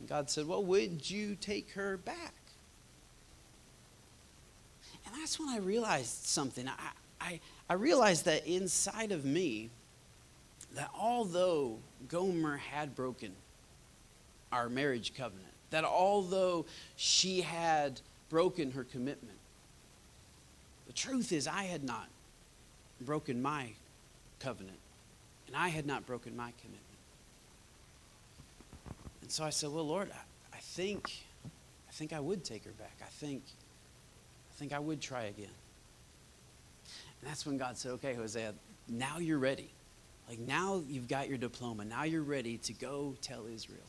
And 0.00 0.08
God 0.08 0.30
said, 0.30 0.46
"Well, 0.46 0.64
would 0.64 1.08
you 1.08 1.36
take 1.40 1.70
her 1.72 1.96
back?" 1.98 2.34
And 5.06 5.14
that's 5.20 5.38
when 5.38 5.48
I 5.48 5.58
realized 5.58 6.24
something. 6.24 6.68
I 6.68 6.72
I, 7.20 7.40
I 7.68 7.74
realized 7.74 8.24
that 8.24 8.46
inside 8.46 9.12
of 9.12 9.24
me, 9.24 9.70
that 10.74 10.90
although 10.98 11.78
Gomer 12.08 12.56
had 12.56 12.96
broken 12.96 13.32
our 14.50 14.68
marriage 14.68 15.14
covenant, 15.14 15.46
that 15.70 15.84
although 15.84 16.66
she 16.96 17.42
had 17.42 18.00
broken 18.28 18.72
her 18.72 18.84
commitment 18.84 19.38
the 20.92 20.98
truth 20.98 21.32
is, 21.32 21.46
I 21.48 21.64
had 21.64 21.84
not 21.84 22.06
broken 23.00 23.40
my 23.40 23.70
covenant, 24.40 24.78
and 25.46 25.56
I 25.56 25.68
had 25.68 25.86
not 25.86 26.06
broken 26.06 26.36
my 26.36 26.52
commitment. 26.60 26.82
And 29.22 29.30
so 29.30 29.42
I 29.42 29.50
said, 29.50 29.70
Well, 29.70 29.86
Lord, 29.86 30.10
I, 30.12 30.56
I 30.56 30.60
think 30.60 31.24
I 31.88 31.92
think 31.92 32.12
I 32.12 32.20
would 32.20 32.44
take 32.44 32.64
her 32.64 32.72
back. 32.72 32.96
I 33.00 33.06
think 33.06 33.42
I 34.50 34.54
think 34.58 34.74
I 34.74 34.78
would 34.78 35.00
try 35.00 35.24
again. 35.24 35.46
And 37.20 37.30
that's 37.30 37.46
when 37.46 37.56
God 37.56 37.78
said, 37.78 37.92
Okay, 37.92 38.12
Hosea, 38.12 38.52
now 38.88 39.18
you're 39.18 39.38
ready. 39.38 39.70
Like 40.28 40.40
now 40.40 40.82
you've 40.86 41.08
got 41.08 41.28
your 41.28 41.38
diploma. 41.38 41.86
Now 41.86 42.04
you're 42.04 42.22
ready 42.22 42.58
to 42.58 42.72
go 42.74 43.14
tell 43.22 43.46
Israel. 43.46 43.80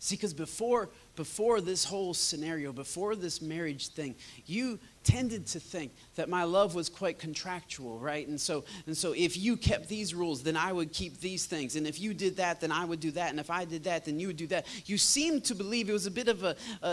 See, 0.00 0.16
because 0.16 0.34
before, 0.34 0.90
before 1.16 1.60
this 1.60 1.84
whole 1.84 2.14
scenario, 2.14 2.72
before 2.72 3.16
this 3.16 3.40
marriage 3.40 3.88
thing, 3.88 4.14
you 4.46 4.78
tended 5.04 5.46
to 5.46 5.60
think 5.60 5.92
that 6.16 6.28
my 6.28 6.44
love 6.44 6.74
was 6.74 6.88
quite 6.88 7.18
contractual, 7.18 7.98
right? 7.98 8.26
And 8.26 8.40
so, 8.40 8.64
and 8.86 8.96
so 8.96 9.12
if 9.12 9.36
you 9.36 9.56
kept 9.56 9.88
these 9.88 10.14
rules, 10.14 10.42
then 10.42 10.56
I 10.56 10.72
would 10.72 10.92
keep 10.92 11.20
these 11.20 11.44
things. 11.46 11.76
And 11.76 11.86
if 11.86 12.00
you 12.00 12.14
did 12.14 12.36
that, 12.38 12.60
then 12.60 12.72
I 12.72 12.84
would 12.84 13.00
do 13.00 13.10
that. 13.12 13.30
And 13.30 13.38
if 13.38 13.50
I 13.50 13.64
did 13.64 13.84
that, 13.84 14.06
then 14.06 14.18
you 14.18 14.28
would 14.28 14.36
do 14.36 14.46
that. 14.48 14.66
You 14.86 14.98
seemed 14.98 15.44
to 15.44 15.54
believe 15.54 15.88
it 15.88 15.92
was 15.92 16.06
a 16.06 16.10
bit 16.10 16.28
of 16.28 16.42
a, 16.42 16.56
a, 16.82 16.88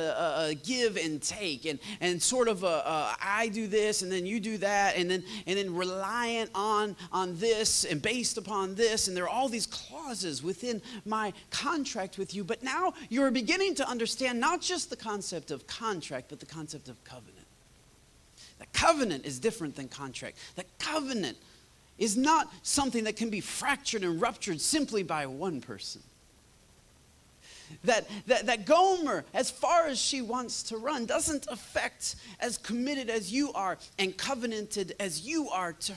a 0.49 0.55
give 0.55 0.97
and 0.97 1.21
take 1.21 1.65
and, 1.65 1.79
and 2.01 2.21
sort 2.21 2.47
of 2.47 2.63
a, 2.63 2.67
a 2.67 3.15
I 3.21 3.47
do 3.47 3.67
this 3.67 4.01
and 4.01 4.11
then 4.11 4.25
you 4.25 4.39
do 4.39 4.57
that 4.57 4.97
and 4.97 5.09
then, 5.09 5.23
and 5.47 5.57
then 5.57 5.73
reliant 5.73 6.51
on, 6.53 6.95
on 7.11 7.37
this 7.37 7.85
and 7.85 8.01
based 8.01 8.37
upon 8.37 8.75
this. 8.75 9.07
And 9.07 9.15
there 9.15 9.23
are 9.23 9.29
all 9.29 9.47
these 9.47 9.67
clauses 10.11 10.43
within 10.43 10.81
my 11.05 11.31
contract 11.49 12.17
with 12.17 12.35
you. 12.35 12.43
But 12.43 12.63
now 12.63 12.93
you're 13.09 13.31
beginning 13.31 13.75
to 13.75 13.87
understand 13.87 14.39
not 14.39 14.61
just 14.61 14.89
the 14.89 14.97
concept 14.97 15.51
of 15.51 15.65
contract, 15.67 16.27
but 16.29 16.39
the 16.39 16.45
concept 16.45 16.89
of 16.89 17.01
covenant. 17.05 17.47
The 18.59 18.65
covenant 18.73 19.25
is 19.25 19.39
different 19.39 19.75
than 19.75 19.87
contract. 19.87 20.37
The 20.55 20.65
covenant 20.79 21.37
is 21.97 22.17
not 22.17 22.51
something 22.61 23.05
that 23.05 23.15
can 23.15 23.29
be 23.29 23.39
fractured 23.39 24.03
and 24.03 24.21
ruptured 24.21 24.59
simply 24.59 25.03
by 25.03 25.25
one 25.27 25.61
person. 25.61 26.01
That, 27.85 28.05
that, 28.27 28.47
that 28.47 28.65
Gomer, 28.65 29.23
as 29.33 29.49
far 29.49 29.87
as 29.87 29.97
she 29.97 30.21
wants 30.21 30.63
to 30.63 30.77
run, 30.77 31.05
doesn't 31.05 31.47
affect 31.47 32.17
as 32.41 32.57
committed 32.57 33.09
as 33.09 33.31
you 33.31 33.53
are 33.53 33.77
and 33.97 34.17
covenanted 34.17 34.93
as 34.99 35.25
you 35.25 35.47
are 35.49 35.71
to 35.71 35.93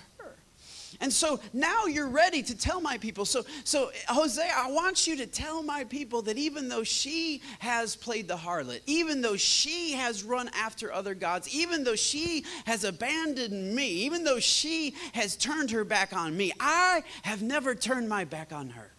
and 1.00 1.12
so 1.12 1.40
now 1.52 1.87
you're 1.87 2.09
ready 2.09 2.42
to 2.42 2.57
tell 2.57 2.80
my 2.80 2.98
people. 2.98 3.24
So, 3.24 3.42
so 3.64 3.90
Hosea, 4.09 4.50
I 4.54 4.70
want 4.70 5.07
you 5.07 5.16
to 5.16 5.26
tell 5.26 5.62
my 5.62 5.85
people 5.85 6.22
that 6.22 6.37
even 6.37 6.68
though 6.68 6.85
she 6.85 7.42
has 7.59 7.96
played 7.96 8.28
the 8.28 8.37
harlot, 8.37 8.80
even 8.87 9.20
though 9.20 9.37
she 9.37 9.92
has 9.92 10.22
run 10.22 10.50
after 10.54 10.92
other 10.92 11.14
gods, 11.14 11.54
even 11.54 11.85
though 11.85 11.96
she 11.96 12.44
has 12.66 12.85
abandoned 12.85 13.74
me, 13.74 13.88
even 13.88 14.24
though 14.24 14.40
she 14.40 14.94
has 15.12 15.37
turned 15.37 15.70
her 15.70 15.85
back 15.85 16.12
on 16.12 16.37
me, 16.37 16.52
I 16.61 17.02
have 17.22 17.42
never 17.42 17.74
turned 17.74 18.09
my 18.09 18.24
back 18.24 18.52
on 18.52 18.70
her. 18.70 18.90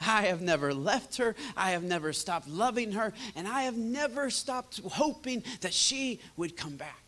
I 0.00 0.22
have 0.22 0.40
never 0.40 0.72
left 0.72 1.16
her. 1.16 1.34
I 1.56 1.72
have 1.72 1.82
never 1.82 2.12
stopped 2.12 2.48
loving 2.48 2.92
her. 2.92 3.12
And 3.34 3.48
I 3.48 3.62
have 3.62 3.76
never 3.76 4.30
stopped 4.30 4.80
hoping 4.84 5.42
that 5.60 5.74
she 5.74 6.20
would 6.36 6.56
come 6.56 6.76
back. 6.76 7.02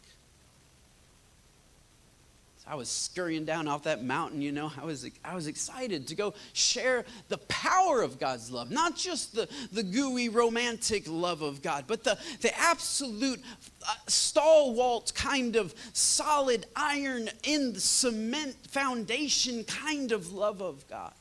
I 2.71 2.77
was 2.77 2.89
scurrying 2.89 3.45
down 3.45 3.67
off 3.67 3.83
that 3.83 4.05
mountain, 4.05 4.41
you 4.41 4.53
know. 4.53 4.71
I 4.81 4.85
was, 4.85 5.05
I 5.25 5.35
was 5.35 5.49
excited 5.49 6.07
to 6.07 6.15
go 6.15 6.35
share 6.53 7.05
the 7.29 7.39
power 7.39 8.01
of 8.01 8.21
God's 8.21 8.49
love, 8.49 8.71
not 8.71 8.95
just 8.95 9.35
the, 9.35 9.49
the 9.73 9.83
gooey, 9.83 10.29
romantic 10.29 11.03
love 11.09 11.43
of 11.43 11.63
God, 11.63 11.87
but 11.89 12.05
the, 12.05 12.17
the 12.43 12.57
absolute 12.57 13.43
uh, 13.83 13.95
stalwart 14.07 15.13
kind 15.17 15.57
of 15.57 15.75
solid 15.95 16.65
iron 16.77 17.29
in 17.43 17.73
the 17.73 17.81
cement 17.81 18.55
foundation 18.69 19.65
kind 19.65 20.13
of 20.13 20.33
love 20.33 20.63
of 20.63 20.87
God. 20.89 21.13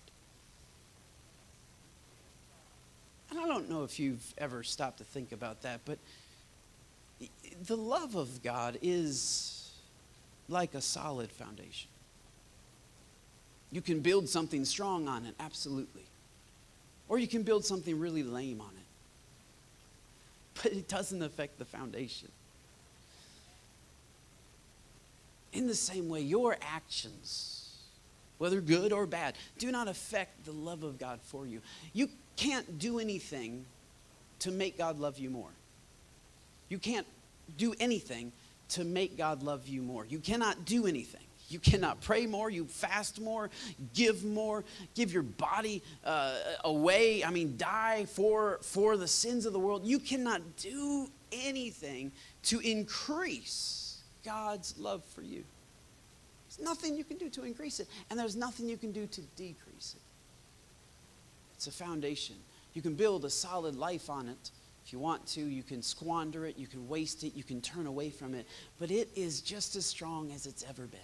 And 3.31 3.39
I 3.39 3.47
don't 3.47 3.71
know 3.71 3.83
if 3.83 3.99
you've 3.99 4.35
ever 4.37 4.61
stopped 4.61 4.99
to 4.99 5.03
think 5.03 5.31
about 5.31 5.63
that, 5.63 5.79
but 5.83 5.97
the 7.65 7.77
love 7.77 8.15
of 8.15 8.43
God 8.43 8.77
is 8.83 9.58
like 10.49 10.73
a 10.73 10.81
solid 10.81 11.31
foundation. 11.31 11.89
You 13.71 13.81
can 13.81 13.99
build 13.99 14.27
something 14.27 14.65
strong 14.65 15.07
on 15.07 15.25
it, 15.25 15.35
absolutely. 15.39 16.03
Or 17.07 17.19
you 17.19 17.27
can 17.27 17.43
build 17.43 17.63
something 17.63 17.99
really 17.99 18.23
lame 18.23 18.61
on 18.61 18.69
it. 18.69 18.73
But 20.63 20.73
it 20.73 20.89
doesn't 20.89 21.21
affect 21.21 21.57
the 21.57 21.63
foundation. 21.63 22.29
In 25.53 25.67
the 25.67 25.75
same 25.75 26.09
way, 26.09 26.19
your 26.21 26.57
actions, 26.61 27.77
whether 28.39 28.59
good 28.59 28.91
or 28.91 29.05
bad, 29.05 29.35
do 29.57 29.71
not 29.71 29.87
affect 29.87 30.45
the 30.45 30.51
love 30.51 30.83
of 30.83 30.99
God 30.99 31.19
for 31.23 31.47
you. 31.47 31.61
You 31.93 32.09
can't 32.35 32.77
do 32.77 32.99
anything 32.99 33.65
to 34.39 34.51
make 34.51 34.77
God 34.77 34.99
love 34.99 35.17
you 35.17 35.29
more. 35.29 35.51
You 36.67 36.77
can't 36.77 37.07
do 37.57 37.73
anything 37.79 38.31
to 38.69 38.83
make 38.83 39.17
God 39.17 39.43
love 39.43 39.67
you 39.67 39.81
more. 39.81 40.05
You 40.05 40.19
cannot 40.19 40.65
do 40.65 40.85
anything. 40.85 41.21
You 41.49 41.59
cannot 41.59 41.99
pray 42.01 42.27
more, 42.27 42.49
you 42.51 42.65
fast 42.65 43.19
more, 43.19 43.49
give 43.95 44.23
more, 44.23 44.63
give 44.93 45.11
your 45.11 45.23
body 45.23 45.81
uh, 46.05 46.35
away. 46.63 47.23
I 47.23 47.31
mean, 47.31 47.55
die 47.57 48.05
for, 48.05 48.59
for 48.61 48.97
the 48.97 49.07
sins 49.07 49.47
of 49.47 49.53
the 49.53 49.59
world. 49.59 49.83
You 49.83 49.97
cannot 49.97 50.41
do 50.57 51.09
anything 51.31 52.11
to 52.43 52.59
increase 52.59 54.01
God's 54.23 54.77
love 54.77 55.03
for 55.15 55.23
you. 55.23 55.43
There's 56.47 56.59
nothing 56.63 56.95
you 56.95 57.03
can 57.03 57.17
do 57.17 57.29
to 57.29 57.43
increase 57.43 57.79
it, 57.79 57.87
and 58.09 58.19
there's 58.19 58.35
nothing 58.35 58.69
you 58.69 58.77
can 58.77 58.91
do 58.91 59.07
to 59.07 59.21
decrease 59.35 59.95
it. 59.95 60.01
It's 61.55 61.67
a 61.67 61.71
foundation. 61.71 62.35
You 62.73 62.81
can 62.81 62.93
build 62.93 63.25
a 63.25 63.29
solid 63.29 63.75
life 63.75 64.09
on 64.09 64.29
it, 64.29 64.51
you 64.93 64.99
want 64.99 65.25
to, 65.27 65.41
you 65.41 65.63
can 65.63 65.81
squander 65.81 66.45
it, 66.45 66.57
you 66.57 66.67
can 66.67 66.87
waste 66.87 67.23
it, 67.23 67.35
you 67.35 67.43
can 67.43 67.61
turn 67.61 67.85
away 67.85 68.09
from 68.09 68.33
it, 68.33 68.45
but 68.79 68.91
it 68.91 69.09
is 69.15 69.41
just 69.41 69.75
as 69.75 69.85
strong 69.85 70.31
as 70.31 70.45
it's 70.45 70.63
ever 70.67 70.83
been. 70.83 70.99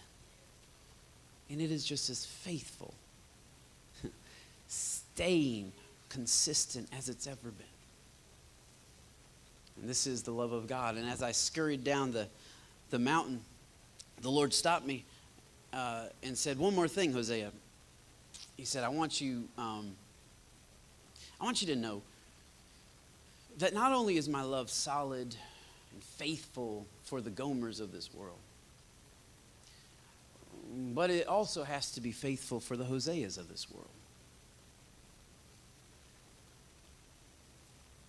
And 1.50 1.62
it 1.62 1.72
is 1.72 1.86
just 1.86 2.10
as 2.10 2.26
faithful, 2.26 2.94
staying 4.68 5.72
consistent 6.10 6.90
as 6.98 7.10
it's 7.10 7.28
ever 7.28 7.50
been. 7.50 7.66
And 9.80 9.90
this 9.90 10.08
is 10.08 10.24
the 10.24 10.32
love 10.32 10.54
of 10.54 10.68
God. 10.68 10.96
And 10.96 11.08
as 11.10 11.22
I 11.22 11.32
scurried 11.32 11.84
down 11.84 12.12
the, 12.12 12.28
the 12.90 13.00
mountain, 13.00 13.42
the 14.22 14.30
Lord 14.30 14.54
stopped 14.54 14.86
me 14.86 15.04
uh, 15.74 16.06
and 16.24 16.38
said, 16.38 16.58
One 16.58 16.74
more 16.74 16.88
thing, 16.88 17.12
Hosea. 17.12 17.52
He 18.56 18.64
said, 18.64 18.84
I 18.84 18.90
want 18.90 19.20
you, 19.20 19.50
um, 19.58 19.92
I 21.40 21.44
want 21.44 21.62
you 21.62 21.68
to 21.68 21.76
know 21.76 22.02
that 23.58 23.74
not 23.74 23.92
only 23.92 24.18
is 24.18 24.28
my 24.28 24.42
love 24.42 24.70
solid 24.70 25.36
and 25.94 26.04
faithful 26.04 26.86
for 27.04 27.22
the 27.22 27.30
Gomers 27.30 27.80
of 27.80 27.92
this 27.92 28.14
world, 28.14 28.40
but 30.94 31.10
it 31.10 31.28
also 31.28 31.64
has 31.64 31.92
to 31.92 32.02
be 32.02 32.12
faithful 32.12 32.60
for 32.60 32.76
the 32.76 32.84
Hoseas 32.84 33.38
of 33.38 33.48
this 33.48 33.70
world. 33.72 33.88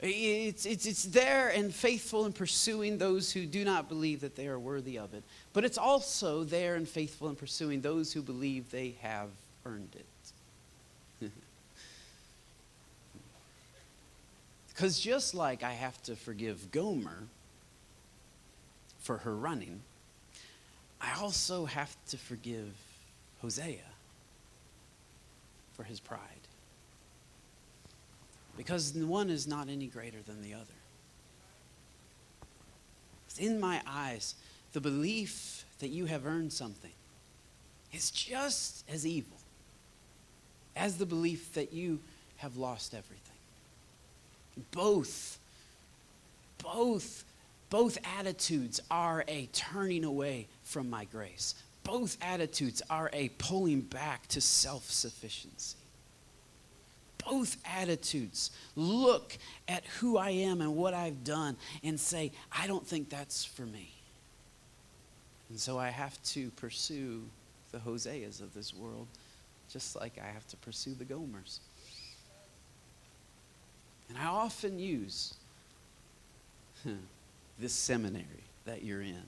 It's, 0.01 0.67
it's, 0.67 0.85
it's 0.85 1.05
there 1.05 1.49
and 1.49 1.75
faithful 1.75 2.27
in 2.27 2.33
pursuing 2.33 2.99
those 2.99 3.33
who 3.33 3.47
do 3.47 3.65
not 3.65 3.89
believe 3.89 4.21
that 4.21 4.37
they 4.37 4.47
are 4.47 4.59
worthy 4.59 4.99
of 4.99 5.15
it. 5.15 5.23
But 5.53 5.65
it's 5.65 5.79
also 5.79 6.45
there 6.45 6.75
and 6.75 6.87
faithful 6.87 7.29
in 7.29 7.37
pursuing 7.37 7.81
those 7.81 8.13
who 8.13 8.21
believe 8.21 8.71
they 8.71 8.97
have 9.01 9.31
earned 9.65 9.95
it. 9.95 10.05
Because 14.77 15.01
just 15.01 15.35
like 15.35 15.63
I 15.63 15.73
have 15.73 16.03
to 16.03 16.15
forgive 16.15 16.71
Gomer 16.71 17.29
for 18.99 19.17
her 19.17 19.35
running, 19.35 19.81
I 21.01 21.19
also 21.19 21.65
have 21.65 21.97
to 22.09 22.19
forgive 22.19 22.75
Hosea 23.41 23.81
for 25.73 25.85
his 25.85 25.99
pride 25.99 26.21
because 28.59 28.93
one 28.93 29.31
is 29.31 29.47
not 29.47 29.71
any 29.71 29.87
greater 29.87 30.21
than 30.27 30.43
the 30.43 30.53
other. 30.53 30.65
In 33.39 33.59
my 33.59 33.81
eyes, 33.87 34.35
the 34.75 34.81
belief 34.83 35.65
that 35.79 35.89
you 35.89 36.05
have 36.05 36.27
earned 36.27 36.53
something 36.53 36.93
is 37.95 38.11
just 38.11 38.85
as 38.91 39.07
evil 39.07 39.39
as 40.75 40.99
the 40.99 41.07
belief 41.07 41.55
that 41.55 41.73
you 41.73 42.01
have 42.37 42.59
lost 42.59 42.93
everything. 42.93 43.26
Both, 44.71 45.39
both, 46.63 47.25
both 47.71 47.99
attitudes 48.19 48.81
are 48.91 49.25
a 49.29 49.47
turning 49.53 50.05
away 50.05 50.49
from 50.63 50.89
my 50.91 51.05
grace. 51.05 51.55
Both 51.85 52.17
attitudes 52.21 52.83
are 52.91 53.11
a 53.13 53.29
pulling 53.39 53.81
back 53.83 54.27
to 54.29 54.41
self 54.41 54.91
sufficiency 54.91 55.77
both 57.29 57.57
attitudes. 57.65 58.51
Look 58.75 59.37
at 59.69 59.85
who 59.99 60.17
I 60.17 60.31
am 60.31 60.61
and 60.61 60.77
what 60.77 60.95
I've 60.95 61.25
done 61.25 61.57
and 61.83 61.99
say, 61.99 62.33
I 62.57 62.67
don't 62.67 62.87
think 62.87 63.11
that's 63.11 63.45
for 63.45 63.63
me. 63.63 63.91
And 65.51 65.59
so 65.59 65.79
I 65.79 65.91
have 65.91 66.21
to 66.25 66.51
pursue 66.53 67.23
the 67.73 67.79
Hoseas 67.79 68.41
of 68.41 68.55
this 68.55 68.75
world, 68.75 69.07
just 69.71 69.97
like 69.97 70.19
I 70.23 70.27
have 70.27 70.47
to 70.49 70.57
pursue 70.59 70.95
the 70.95 71.05
Gomers. 71.05 71.61
And 74.09 74.19
I 74.19 74.27
often 74.27 74.79
use 74.79 75.35
this 77.59 77.73
seminary 77.73 78.25
that 78.65 78.83
you're 78.83 79.03
in 79.03 79.23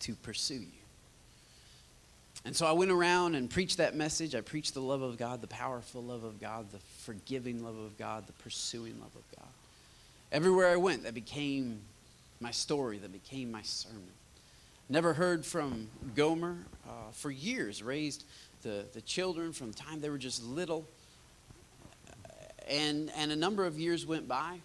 to 0.00 0.14
pursue 0.16 0.54
you. 0.54 0.66
And 2.44 2.56
so 2.56 2.66
I 2.66 2.72
went 2.72 2.90
around 2.90 3.36
and 3.36 3.48
preached 3.48 3.76
that 3.76 3.94
message. 3.94 4.34
I 4.34 4.40
preached 4.40 4.74
the 4.74 4.80
love 4.80 5.02
of 5.02 5.16
God, 5.16 5.40
the 5.40 5.46
powerful 5.46 6.02
love 6.02 6.24
of 6.24 6.40
God, 6.40 6.72
the 6.72 6.80
forgiving 7.04 7.62
love 7.62 7.78
of 7.78 7.96
God, 7.96 8.26
the 8.26 8.32
pursuing 8.32 8.98
love 9.00 9.14
of 9.14 9.38
God. 9.38 9.48
Everywhere 10.32 10.68
I 10.70 10.76
went, 10.76 11.04
that 11.04 11.14
became 11.14 11.80
my 12.40 12.50
story, 12.50 12.98
that 12.98 13.12
became 13.12 13.52
my 13.52 13.62
sermon. 13.62 14.02
Never 14.88 15.12
heard 15.12 15.46
from 15.46 15.88
Gomer 16.16 16.56
uh, 16.88 17.12
for 17.12 17.30
years, 17.30 17.82
raised 17.82 18.24
the, 18.62 18.84
the 18.92 19.00
children 19.02 19.52
from 19.52 19.70
the 19.70 19.78
time 19.78 20.00
they 20.00 20.10
were 20.10 20.18
just 20.18 20.42
little. 20.42 20.84
And, 22.68 23.10
and 23.16 23.32
a 23.32 23.36
number 23.36 23.64
of 23.64 23.78
years 23.78 24.06
went 24.06 24.28
by. 24.28 24.60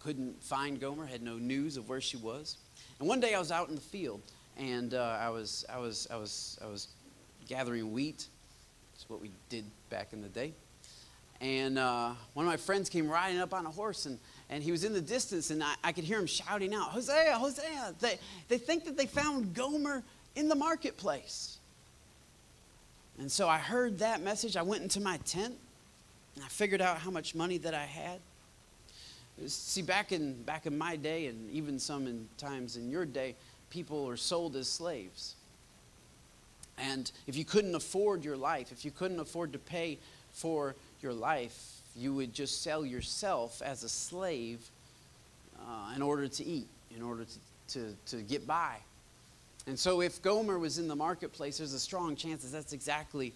Couldn't 0.00 0.42
find 0.42 0.80
Gomer, 0.80 1.06
had 1.06 1.22
no 1.22 1.36
news 1.38 1.76
of 1.76 1.88
where 1.88 2.00
she 2.00 2.16
was. 2.16 2.56
And 2.98 3.08
one 3.08 3.20
day 3.20 3.34
I 3.34 3.38
was 3.38 3.50
out 3.50 3.68
in 3.68 3.74
the 3.74 3.80
field 3.80 4.22
and 4.58 4.92
uh, 4.94 5.18
I 5.20 5.30
was 5.30 5.64
I 5.72 5.78
was 5.78 6.08
I 6.10 6.16
was 6.16 6.58
I 6.62 6.66
was 6.66 6.88
gathering 7.46 7.92
wheat. 7.92 8.26
It's 8.94 9.08
what 9.08 9.22
we 9.22 9.30
did 9.48 9.64
back 9.88 10.12
in 10.12 10.20
the 10.20 10.28
day. 10.28 10.52
And 11.40 11.78
uh, 11.78 12.14
one 12.34 12.44
of 12.44 12.50
my 12.50 12.56
friends 12.56 12.88
came 12.88 13.08
riding 13.08 13.38
up 13.38 13.54
on 13.54 13.64
a 13.64 13.70
horse, 13.70 14.06
and, 14.06 14.18
and 14.50 14.60
he 14.60 14.72
was 14.72 14.82
in 14.82 14.92
the 14.92 15.00
distance, 15.00 15.52
and 15.52 15.62
I, 15.62 15.74
I 15.84 15.92
could 15.92 16.02
hear 16.02 16.18
him 16.18 16.26
shouting 16.26 16.74
out, 16.74 16.90
Hosea, 16.90 17.34
Hosea. 17.34 17.94
They, 18.00 18.18
they 18.48 18.58
think 18.58 18.84
that 18.86 18.96
they 18.96 19.06
found 19.06 19.54
Gomer 19.54 20.02
in 20.34 20.48
the 20.48 20.56
marketplace. 20.56 21.58
And 23.20 23.30
so 23.30 23.48
I 23.48 23.58
heard 23.58 24.00
that 24.00 24.20
message. 24.20 24.56
I 24.56 24.62
went 24.62 24.82
into 24.82 25.00
my 25.00 25.18
tent, 25.18 25.54
and 26.38 26.44
I 26.44 26.48
figured 26.50 26.80
out 26.80 26.98
how 26.98 27.10
much 27.10 27.34
money 27.34 27.58
that 27.58 27.74
I 27.74 27.84
had. 27.84 28.20
See, 29.48 29.82
back 29.82 30.12
in, 30.12 30.40
back 30.44 30.66
in 30.66 30.78
my 30.78 30.94
day, 30.94 31.26
and 31.26 31.50
even 31.50 31.80
some 31.80 32.06
in 32.06 32.28
times 32.38 32.76
in 32.76 32.88
your 32.88 33.04
day, 33.04 33.34
people 33.70 34.04
were 34.04 34.16
sold 34.16 34.54
as 34.54 34.68
slaves. 34.68 35.34
And 36.78 37.10
if 37.26 37.36
you 37.36 37.44
couldn't 37.44 37.74
afford 37.74 38.24
your 38.24 38.36
life, 38.36 38.70
if 38.70 38.84
you 38.84 38.92
couldn't 38.92 39.18
afford 39.18 39.52
to 39.52 39.58
pay 39.58 39.98
for 40.30 40.76
your 41.02 41.12
life, 41.12 41.80
you 41.96 42.14
would 42.14 42.32
just 42.32 42.62
sell 42.62 42.86
yourself 42.86 43.60
as 43.60 43.82
a 43.82 43.88
slave 43.88 44.60
uh, 45.58 45.92
in 45.96 46.02
order 46.02 46.28
to 46.28 46.44
eat, 46.44 46.68
in 46.96 47.02
order 47.02 47.24
to, 47.24 47.80
to, 47.80 48.16
to 48.16 48.22
get 48.22 48.46
by. 48.46 48.76
And 49.66 49.76
so, 49.76 50.02
if 50.02 50.22
Gomer 50.22 50.56
was 50.56 50.78
in 50.78 50.86
the 50.86 50.94
marketplace, 50.94 51.58
there's 51.58 51.72
a 51.72 51.80
strong 51.80 52.14
chance 52.14 52.44
that 52.44 52.52
that's 52.52 52.72
exactly 52.72 53.32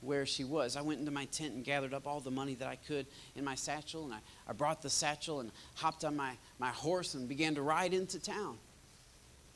where 0.00 0.24
she 0.26 0.44
was. 0.44 0.76
I 0.76 0.82
went 0.82 1.00
into 1.00 1.10
my 1.10 1.26
tent 1.26 1.54
and 1.54 1.64
gathered 1.64 1.94
up 1.94 2.06
all 2.06 2.20
the 2.20 2.30
money 2.30 2.54
that 2.54 2.68
I 2.68 2.76
could 2.76 3.06
in 3.36 3.44
my 3.44 3.54
satchel, 3.54 4.04
and 4.04 4.14
I, 4.14 4.18
I 4.48 4.52
brought 4.52 4.82
the 4.82 4.90
satchel 4.90 5.40
and 5.40 5.50
hopped 5.74 6.04
on 6.04 6.16
my, 6.16 6.32
my 6.58 6.70
horse 6.70 7.14
and 7.14 7.28
began 7.28 7.54
to 7.56 7.62
ride 7.62 7.92
into 7.92 8.18
town. 8.18 8.56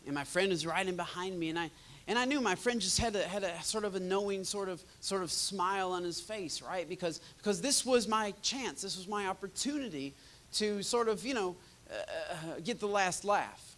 And 0.06 0.14
my 0.14 0.24
friend 0.24 0.50
was 0.50 0.66
riding 0.66 0.96
behind 0.96 1.38
me 1.38 1.48
and 1.48 1.58
i 1.58 1.70
and 2.06 2.18
i 2.18 2.26
knew 2.26 2.38
my 2.38 2.54
friend 2.54 2.78
just 2.78 2.98
had 2.98 3.16
a, 3.16 3.22
had 3.22 3.42
a 3.42 3.62
sort 3.62 3.84
of 3.84 3.94
a 3.94 4.00
knowing 4.00 4.44
sort 4.44 4.68
of 4.68 4.84
sort 5.00 5.22
of 5.22 5.32
smile 5.32 5.92
on 5.92 6.04
his 6.04 6.20
face 6.20 6.60
right? 6.60 6.86
Because 6.86 7.22
because 7.38 7.62
this 7.62 7.86
was 7.86 8.06
my 8.06 8.34
chance. 8.42 8.82
This 8.82 8.98
was 8.98 9.08
my 9.08 9.28
opportunity 9.28 10.12
to 10.54 10.82
sort 10.82 11.08
of 11.08 11.24
you 11.24 11.32
know 11.32 11.56
uh, 11.90 11.94
uh 11.94 12.60
get 12.62 12.80
the 12.80 12.86
last 12.86 13.24
laugh 13.24 13.73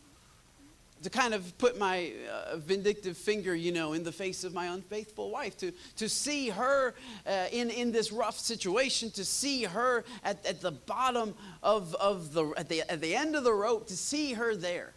to 1.03 1.11
kind 1.11 1.35
of 1.35 1.57
put 1.59 1.79
my 1.79 2.13
uh, 2.31 2.57
vindictive 2.57 3.17
finger, 3.17 3.55
you 3.55 3.71
know, 3.71 3.93
in 3.93 4.03
the 4.03 4.13
face 4.13 4.45
of 4.45 4.55
my 4.55 4.67
unfaithful 4.67 5.31
wife, 5.31 5.57
to, 5.59 5.73
to 5.97 6.09
see 6.09 6.49
her 6.49 6.95
uh, 7.27 7.47
in, 7.53 7.71
in 7.71 7.93
this 7.93 8.11
rough 8.11 8.39
situation, 8.39 9.11
to 9.11 9.25
see 9.25 9.65
her 9.65 10.05
at, 10.25 10.45
at 10.47 10.61
the 10.61 10.73
bottom 10.73 11.35
of, 11.63 11.95
of 11.97 12.33
the, 12.33 12.53
at 12.57 12.69
the, 12.69 12.91
at 12.91 13.01
the 13.01 13.15
end 13.15 13.37
of 13.37 13.45
the 13.45 13.53
rope, 13.53 13.87
to 13.87 13.97
see 13.97 14.33
her 14.33 14.57
there 14.57 14.93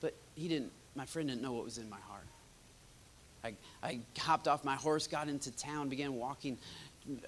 But 0.00 0.14
he 0.34 0.48
didn't, 0.48 0.72
my 0.94 1.06
friend 1.06 1.28
didn't 1.28 1.42
know 1.42 1.52
what 1.52 1.64
was 1.64 1.78
in 1.78 1.88
my 1.88 2.00
heart. 2.08 2.26
I, 3.42 3.54
I 3.82 4.00
hopped 4.18 4.48
off 4.48 4.64
my 4.64 4.76
horse, 4.76 5.06
got 5.06 5.28
into 5.28 5.50
town, 5.50 5.88
began 5.88 6.14
walking 6.14 6.58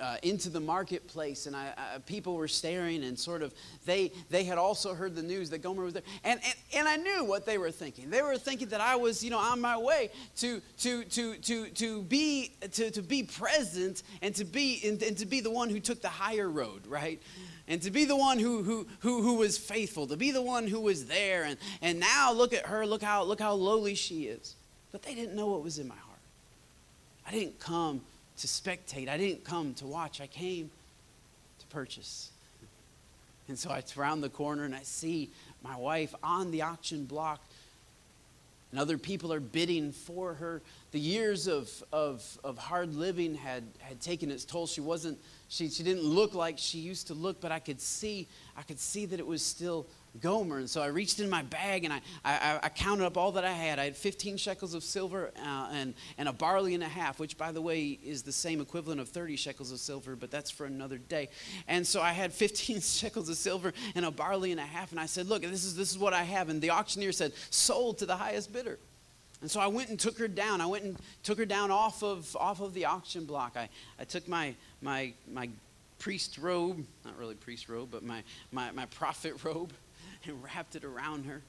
uh, 0.01 0.17
into 0.23 0.49
the 0.49 0.61
marketplace, 0.61 1.47
and 1.47 1.57
I, 1.57 1.73
I, 1.77 1.99
people 1.99 2.35
were 2.35 2.49
staring, 2.49 3.05
and 3.05 3.19
sort 3.19 3.43
of 3.43 3.55
they 3.85 4.13
they 4.31 4.45
had 4.45 4.59
also 4.59 4.95
heard 4.95 5.15
the 5.15 5.23
news 5.23 5.51
that 5.51 5.59
Gomer 5.59 5.85
was 5.85 5.95
there, 5.95 6.03
and, 6.25 6.41
and 6.45 6.55
and 6.75 6.89
I 6.89 6.97
knew 6.97 7.25
what 7.25 7.47
they 7.47 7.59
were 7.59 7.71
thinking. 7.71 8.11
They 8.11 8.23
were 8.23 8.37
thinking 8.37 8.69
that 8.69 8.81
I 8.81 8.97
was, 8.97 9.23
you 9.23 9.31
know, 9.31 9.39
on 9.39 9.61
my 9.61 9.77
way 9.77 10.11
to 10.39 10.61
to 10.79 11.05
to 11.05 11.35
to 11.37 11.69
to 11.69 12.03
be 12.03 12.53
to, 12.73 12.91
to 12.91 13.03
be 13.03 13.23
present 13.23 14.03
and 14.21 14.35
to 14.37 14.45
be 14.45 14.81
and, 14.85 15.03
and 15.03 15.17
to 15.19 15.27
be 15.27 15.41
the 15.41 15.51
one 15.51 15.71
who 15.71 15.81
took 15.81 16.01
the 16.01 16.09
higher 16.09 16.49
road, 16.49 16.87
right? 16.87 17.21
and 17.69 17.81
to 17.83 17.91
be 17.91 18.05
the 18.05 18.17
one 18.17 18.39
who, 18.39 18.63
who, 18.63 18.87
who, 19.01 19.23
who 19.23 19.35
was 19.37 19.57
faithful, 19.57 20.07
to 20.09 20.17
be 20.17 20.31
the 20.31 20.43
one 20.43 20.67
who 20.67 20.81
was 20.81 21.07
there. 21.07 21.45
And, 21.45 21.57
and 21.81 22.01
now 22.01 22.33
look 22.33 22.53
at 22.53 22.67
her, 22.67 22.85
look 22.85 23.03
how, 23.03 23.23
look 23.23 23.41
how 23.41 23.55
lowly 23.55 23.95
she 23.95 24.25
is. 24.25 24.57
But 24.91 25.03
they 25.03 25.15
didn't 25.15 25.35
know 25.35 25.47
what 25.47 25.63
was 25.63 25.79
in 25.79 25.89
my 25.89 25.95
heart. 25.95 26.19
I 27.27 27.31
didn't 27.31 27.59
come 27.61 28.03
to 28.43 28.49
spectate, 28.49 29.09
I 29.09 29.17
didn't 29.17 29.45
come 29.45 29.73
to 29.75 29.87
watch, 29.87 30.21
I 30.21 30.27
came 30.27 30.69
to 31.61 31.67
purchase. 31.67 32.31
And 33.47 33.57
so 33.57 33.71
I 33.71 33.83
round 33.95 34.23
the 34.23 34.29
corner 34.29 34.65
and 34.65 34.75
I 34.75 34.83
see 34.83 35.31
my 35.63 35.77
wife 35.77 36.13
on 36.25 36.51
the 36.51 36.63
auction 36.63 37.05
block, 37.05 37.41
and 38.73 38.81
other 38.81 38.99
people 38.99 39.33
are 39.33 39.41
bidding 39.41 39.93
for 39.93 40.35
her. 40.35 40.61
The 40.93 41.01
years 41.01 41.47
of, 41.47 41.71
of, 41.93 42.39
of 42.45 42.59
hard 42.59 42.95
living 42.95 43.35
had, 43.35 43.65
had 43.81 44.01
taken 44.01 44.31
its 44.31 44.45
toll. 44.45 44.67
She 44.67 44.81
wasn't 44.81 45.19
she, 45.53 45.69
she 45.69 45.83
didn't 45.83 46.05
look 46.05 46.35
like 46.35 46.57
she 46.57 46.79
used 46.79 47.09
to 47.09 47.15
look, 47.15 47.43
but 47.43 47.53
I 47.53 47.59
could 47.59 47.79
see, 47.79 48.27
I 48.57 48.63
could 48.63 48.81
see 48.81 49.05
that 49.05 49.21
it 49.21 49.27
was 49.27 49.45
still 49.45 49.87
Gomer. 50.19 50.57
And 50.57 50.71
so 50.71 50.81
I 50.81 50.87
reached 50.87 51.21
in 51.21 51.29
my 51.29 51.43
bag 51.43 51.85
and 51.85 51.93
I, 51.93 52.01
I, 52.25 52.61
I 52.63 52.69
counted 52.71 53.05
up 53.05 53.19
all 53.19 53.33
that 53.33 53.45
I 53.45 53.53
had. 53.53 53.79
I 53.79 53.85
had 53.85 53.95
15 53.95 54.39
shekels 54.39 54.73
of 54.73 54.83
silver 54.83 55.31
uh, 55.37 55.69
and, 55.71 55.93
and 56.17 56.27
a 56.27 56.33
barley 56.33 56.73
and 56.73 56.83
a 56.83 56.89
half, 56.89 57.21
which, 57.21 57.37
by 57.37 57.53
the 57.53 57.61
way, 57.61 57.99
is 58.03 58.23
the 58.23 58.33
same 58.33 58.63
equivalent 58.63 58.99
of 58.99 59.11
30 59.11 59.37
shekels 59.37 59.73
of 59.73 59.79
silver, 59.79 60.17
but 60.17 60.31
that's 60.31 60.51
for 60.51 60.65
another 60.65 60.97
day. 60.97 61.29
And 61.69 61.87
so 61.87 62.01
I 62.01 62.13
had 62.13 62.33
15 62.33 62.81
shekels 62.81 63.29
of 63.29 63.37
silver 63.37 63.75
and 63.95 64.07
a 64.07 64.11
barley 64.11 64.53
and 64.53 64.61
a 64.61 64.65
half. 64.65 64.91
And 64.91 64.99
I 64.99 65.05
said, 65.05 65.29
Look, 65.29 65.43
this 65.43 65.67
is, 65.67 65.77
this 65.77 65.91
is 65.91 65.99
what 65.99 66.15
I 66.15 66.23
have. 66.23 66.49
And 66.49 66.63
the 66.63 66.71
auctioneer 66.71 67.13
said, 67.13 67.35
Sold 67.51 67.99
to 67.99 68.07
the 68.07 68.17
highest 68.17 68.55
bidder. 68.55 68.79
And 69.43 69.51
so 69.51 69.59
I 69.59 69.67
went 69.67 69.91
and 69.91 69.99
took 69.99 70.19
her 70.19 70.29
down. 70.29 70.61
I 70.61 70.67
went 70.67 70.85
and 70.85 70.97
took 71.25 71.37
her 71.37 71.45
down 71.45 71.73
off 71.73 72.03
of, 72.05 72.35
off 72.37 72.61
of 72.61 72.75
the 72.75 72.85
auction 72.85 73.25
block. 73.25 73.57
I, 73.57 73.69
I 73.99 74.05
took 74.05 74.29
my, 74.29 74.55
my, 74.81 75.13
my 75.31 75.51
priest 75.99 76.39
robe, 76.39 76.87
not 77.05 77.19
really 77.19 77.35
priest 77.35 77.69
robe, 77.69 77.89
but 77.91 78.05
my, 78.05 78.23
my, 78.53 78.71
my 78.71 78.87
prophet 78.87 79.35
robe, 79.45 79.73
and 80.25 80.43
wrapped 80.43 80.77
it 80.77 80.85
around 80.85 81.27
her. 81.27 81.43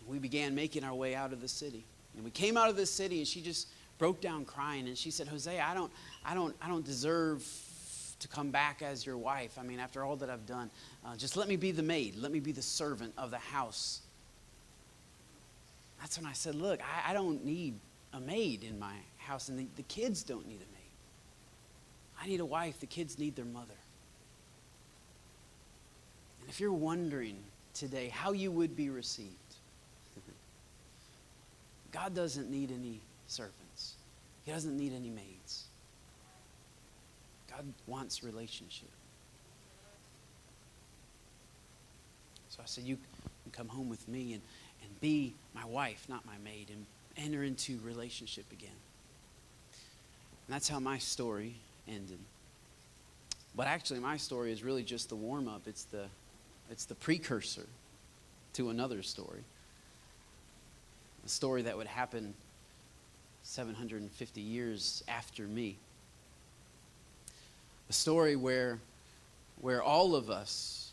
And 0.00 0.08
we 0.08 0.18
began 0.18 0.56
making 0.56 0.82
our 0.82 0.94
way 0.94 1.14
out 1.14 1.32
of 1.32 1.40
the 1.40 1.48
city. 1.48 1.84
And 2.16 2.24
we 2.24 2.32
came 2.32 2.56
out 2.56 2.68
of 2.68 2.76
the 2.76 2.86
city, 2.86 3.18
and 3.18 3.26
she 3.26 3.40
just 3.40 3.68
broke 3.98 4.20
down 4.20 4.44
crying. 4.44 4.88
And 4.88 4.98
she 4.98 5.12
said, 5.12 5.28
Hosea, 5.28 5.64
I 5.64 5.74
don't, 5.74 5.92
I 6.24 6.34
don't, 6.34 6.56
I 6.60 6.66
don't 6.66 6.84
deserve 6.84 7.46
to 8.18 8.26
come 8.26 8.50
back 8.50 8.82
as 8.82 9.06
your 9.06 9.16
wife. 9.16 9.58
I 9.60 9.62
mean, 9.62 9.78
after 9.78 10.02
all 10.02 10.16
that 10.16 10.28
I've 10.28 10.46
done, 10.46 10.70
uh, 11.06 11.14
just 11.14 11.36
let 11.36 11.46
me 11.46 11.54
be 11.54 11.70
the 11.70 11.82
maid. 11.84 12.16
Let 12.16 12.32
me 12.32 12.40
be 12.40 12.50
the 12.50 12.62
servant 12.62 13.12
of 13.16 13.30
the 13.30 13.38
house 13.38 14.00
that's 16.04 16.18
when 16.18 16.26
I 16.26 16.34
said, 16.34 16.54
Look, 16.54 16.80
I, 16.82 17.12
I 17.12 17.14
don't 17.14 17.46
need 17.46 17.76
a 18.12 18.20
maid 18.20 18.62
in 18.62 18.78
my 18.78 18.92
house, 19.16 19.48
and 19.48 19.58
the, 19.58 19.66
the 19.76 19.82
kids 19.84 20.22
don't 20.22 20.46
need 20.46 20.56
a 20.56 20.70
maid. 20.74 20.92
I 22.20 22.26
need 22.26 22.40
a 22.40 22.44
wife. 22.44 22.78
The 22.78 22.84
kids 22.84 23.18
need 23.18 23.34
their 23.36 23.46
mother. 23.46 23.78
And 26.42 26.50
if 26.50 26.60
you're 26.60 26.74
wondering 26.74 27.38
today 27.72 28.10
how 28.10 28.32
you 28.32 28.50
would 28.50 28.76
be 28.76 28.90
received, 28.90 29.30
God 31.90 32.14
doesn't 32.14 32.50
need 32.50 32.70
any 32.70 33.00
servants, 33.26 33.94
He 34.44 34.52
doesn't 34.52 34.76
need 34.76 34.92
any 34.92 35.08
maids. 35.08 35.64
God 37.48 37.64
wants 37.86 38.22
relationship. 38.22 38.90
So 42.50 42.60
I 42.62 42.66
said, 42.66 42.84
You 42.84 42.98
can 43.42 43.52
come 43.52 43.68
home 43.68 43.88
with 43.88 44.06
me 44.06 44.34
and 44.34 44.42
and 44.84 45.00
be 45.00 45.34
my 45.54 45.64
wife, 45.64 46.06
not 46.08 46.26
my 46.26 46.36
maid, 46.44 46.70
and 46.70 46.86
enter 47.16 47.42
into 47.42 47.78
relationship 47.84 48.44
again. 48.52 48.70
And 50.46 50.54
that's 50.54 50.68
how 50.68 50.78
my 50.78 50.98
story 50.98 51.54
ended. 51.88 52.18
But 53.56 53.66
actually, 53.66 54.00
my 54.00 54.16
story 54.16 54.52
is 54.52 54.62
really 54.62 54.82
just 54.82 55.08
the 55.08 55.16
warm 55.16 55.48
up. 55.48 55.62
It's 55.66 55.84
the, 55.84 56.06
it's 56.70 56.84
the 56.84 56.94
precursor 56.94 57.66
to 58.54 58.70
another 58.70 59.02
story. 59.02 59.40
A 61.24 61.28
story 61.28 61.62
that 61.62 61.76
would 61.76 61.86
happen 61.86 62.34
750 63.44 64.40
years 64.40 65.04
after 65.08 65.44
me. 65.44 65.76
A 67.88 67.92
story 67.92 68.36
where, 68.36 68.78
where 69.60 69.82
all 69.82 70.14
of 70.14 70.30
us 70.30 70.90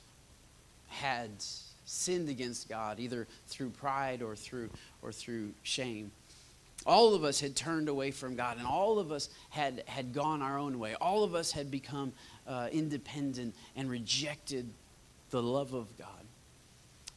had 0.90 1.30
sinned 1.92 2.30
against 2.30 2.70
God, 2.70 3.00
either 3.00 3.28
through 3.48 3.70
pride 3.70 4.22
or 4.22 4.36
through, 4.36 4.70
or 5.02 5.12
through 5.12 5.54
shame. 5.62 6.12
All 6.86 7.14
of 7.14 7.24
us 7.24 7.40
had 7.40 7.56
turned 7.56 7.90
away 7.90 8.12
from 8.12 8.36
God, 8.36 8.58
and 8.58 8.66
all 8.66 8.98
of 8.98 9.12
us 9.12 9.30
had, 9.50 9.84
had 9.86 10.14
gone 10.14 10.42
our 10.42 10.58
own 10.58 10.80
way. 10.80 10.96
All 10.96 11.24
of 11.24 11.36
us 11.36 11.52
had 11.52 11.70
become 11.70 12.14
uh, 12.48 12.70
independent 12.72 13.54
and 13.76 13.90
rejected 13.90 14.70
the 15.30 15.44
love 15.44 15.74
of 15.74 15.96
God. 15.98 16.21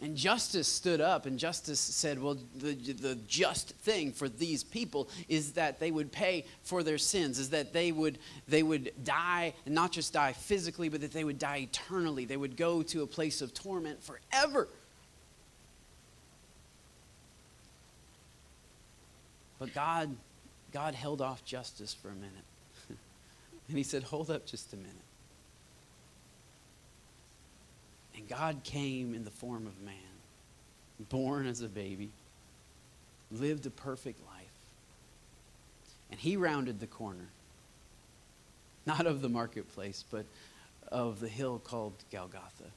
And 0.01 0.17
justice 0.17 0.67
stood 0.67 1.01
up, 1.01 1.25
and 1.25 1.39
justice 1.39 1.79
said, 1.79 2.21
Well, 2.21 2.37
the, 2.57 2.75
the 2.75 3.15
just 3.29 3.71
thing 3.77 4.13
for 4.13 4.29
these 4.29 4.65
people 4.65 5.09
is 5.29 5.53
that 5.53 5.79
they 5.79 5.91
would 5.91 6.11
pay 6.11 6.45
for 6.63 6.83
their 6.83 6.99
sins, 6.99 7.39
is 7.39 7.51
that 7.51 7.73
they 7.73 7.93
would, 7.93 8.19
they 8.49 8.63
would 8.63 8.93
die, 9.05 9.55
and 9.65 9.75
not 9.75 9.93
just 9.93 10.13
die 10.13 10.33
physically, 10.33 10.89
but 10.89 11.01
that 11.01 11.13
they 11.13 11.25
would 11.25 11.39
die 11.39 11.59
eternally. 11.59 12.25
They 12.25 12.37
would 12.37 12.57
go 12.57 12.83
to 12.83 13.03
a 13.03 13.07
place 13.07 13.41
of 13.41 13.55
torment 13.55 14.03
forever. 14.03 14.69
But 19.61 19.73
God, 19.73 20.15
God 20.73 20.95
held 20.95 21.23
off 21.23 21.45
justice 21.45 21.95
for 21.95 22.09
a 22.09 22.15
minute. 22.15 22.33
and 23.69 23.79
He 23.79 23.85
said, 23.85 24.03
Hold 24.03 24.29
up 24.29 24.45
just 24.45 24.73
a 24.73 24.77
minute. 24.77 24.93
And 28.17 28.29
God 28.29 28.61
came 28.65 29.15
in 29.15 29.25
the 29.25 29.31
form 29.31 29.67
of 29.67 29.81
man, 29.83 29.95
born 31.09 31.47
as 31.47 31.61
a 31.61 31.69
baby, 31.69 32.11
lived 33.31 33.67
a 33.67 33.71
perfect 33.71 34.21
life. 34.27 34.45
And 36.11 36.21
he 36.21 36.37
rounded 36.37 36.81
the 36.81 36.87
corner, 36.87 37.29
not 38.87 39.07
of 39.07 39.21
the 39.21 39.29
marketplace, 39.29 40.05
but 40.11 40.27
of 40.93 41.21
the 41.21 41.29
hill 41.29 41.59
called 41.59 41.95
Golgotha. 42.13 42.71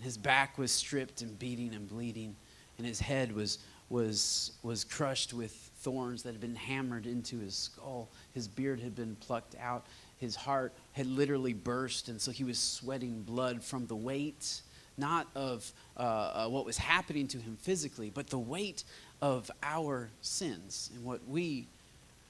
His 0.00 0.16
back 0.16 0.58
was 0.58 0.72
stripped 0.72 1.22
and 1.22 1.38
beating 1.38 1.74
and 1.74 1.88
bleeding, 1.88 2.34
and 2.76 2.86
his 2.86 3.00
head 3.00 3.32
was, 3.32 3.58
was, 3.88 4.52
was 4.62 4.84
crushed 4.84 5.32
with 5.32 5.52
thorns 5.52 6.22
that 6.24 6.32
had 6.32 6.40
been 6.40 6.56
hammered 6.56 7.06
into 7.06 7.38
his 7.38 7.54
skull. 7.54 8.08
His 8.34 8.48
beard 8.48 8.80
had 8.80 8.94
been 8.94 9.16
plucked 9.16 9.54
out 9.60 9.86
his 10.22 10.36
heart 10.36 10.72
had 10.92 11.06
literally 11.06 11.52
burst, 11.52 12.08
and 12.08 12.20
so 12.20 12.30
he 12.30 12.44
was 12.44 12.56
sweating 12.56 13.22
blood 13.22 13.60
from 13.60 13.86
the 13.86 13.96
weight, 13.96 14.62
not 14.96 15.26
of 15.34 15.72
uh, 15.96 16.00
uh, 16.00 16.48
what 16.48 16.64
was 16.64 16.78
happening 16.78 17.26
to 17.26 17.38
him 17.38 17.58
physically, 17.60 18.08
but 18.08 18.28
the 18.28 18.38
weight 18.38 18.84
of 19.20 19.50
our 19.64 20.10
sins 20.20 20.90
and 20.94 21.04
what 21.04 21.26
we 21.28 21.66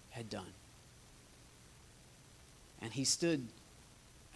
had 0.08 0.30
done. 0.30 0.54
And 2.80 2.90
he 2.90 3.04
stood 3.04 3.46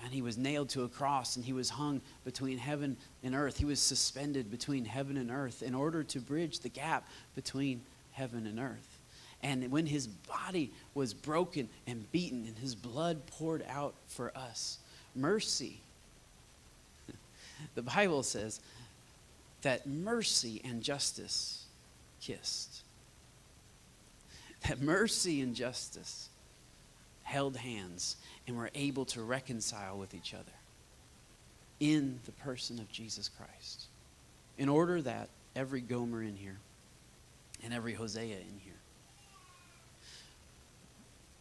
and 0.05 0.12
he 0.12 0.21
was 0.21 0.37
nailed 0.37 0.69
to 0.69 0.83
a 0.83 0.88
cross 0.88 1.37
and 1.37 1.45
he 1.47 1.55
was 1.55 1.71
hung 1.71 2.03
between 2.27 2.59
heaven 2.59 2.99
and 3.25 3.35
earth. 3.35 3.57
He 3.57 3.64
was 3.64 3.81
suspended 3.81 4.51
between 4.51 4.85
heaven 4.85 5.16
and 5.16 5.31
earth 5.31 5.62
in 5.62 5.75
order 5.75 6.05
to 6.05 6.21
bridge 6.21 6.59
the 6.59 6.69
gap 6.69 7.09
between 7.35 7.81
heaven 8.12 8.47
and 8.47 8.61
earth. 8.61 8.95
And 9.42 9.70
when 9.70 9.87
his 9.87 10.07
body 10.07 10.72
was 10.94 11.14
broken 11.14 11.68
and 11.87 12.11
beaten 12.11 12.44
and 12.46 12.57
his 12.59 12.75
blood 12.75 13.27
poured 13.27 13.64
out 13.68 13.94
for 14.09 14.37
us, 14.37 14.79
mercy, 15.14 15.81
the 17.75 17.83
Bible 17.83 18.22
says 18.22 18.61
that 19.62 19.87
mercy 19.87 20.61
and 20.64 20.83
justice 20.83 21.64
kissed. 22.20 22.83
That 24.68 24.81
mercy 24.81 25.40
and 25.42 25.55
justice 25.55 26.29
held 27.22 27.57
hands 27.57 28.16
and 28.46 28.57
were 28.57 28.70
able 28.75 29.05
to 29.07 29.22
reconcile 29.22 29.99
with 29.99 30.14
each 30.14 30.33
other 30.33 30.53
in 31.81 32.20
the 32.25 32.33
person 32.33 32.79
of 32.79 32.90
Jesus 32.90 33.29
Christ. 33.29 33.87
In 34.59 34.68
order 34.68 35.03
that 35.03 35.29
every 35.55 35.81
Gomer 35.81 36.22
in 36.22 36.37
here 36.37 36.59
and 37.62 37.75
every 37.75 37.94
Hosea 37.94 38.37
in 38.37 38.61
here 38.64 38.76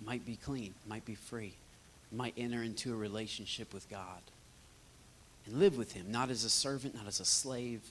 might 0.03 0.25
be 0.25 0.35
clean, 0.35 0.73
might 0.87 1.05
be 1.05 1.15
free, 1.15 1.53
might 2.11 2.33
enter 2.37 2.63
into 2.63 2.93
a 2.93 2.95
relationship 2.95 3.73
with 3.73 3.89
God 3.89 4.21
and 5.45 5.59
live 5.59 5.77
with 5.77 5.93
Him, 5.93 6.11
not 6.11 6.29
as 6.29 6.43
a 6.43 6.49
servant, 6.49 6.95
not 6.95 7.07
as 7.07 7.19
a 7.19 7.25
slave, 7.25 7.81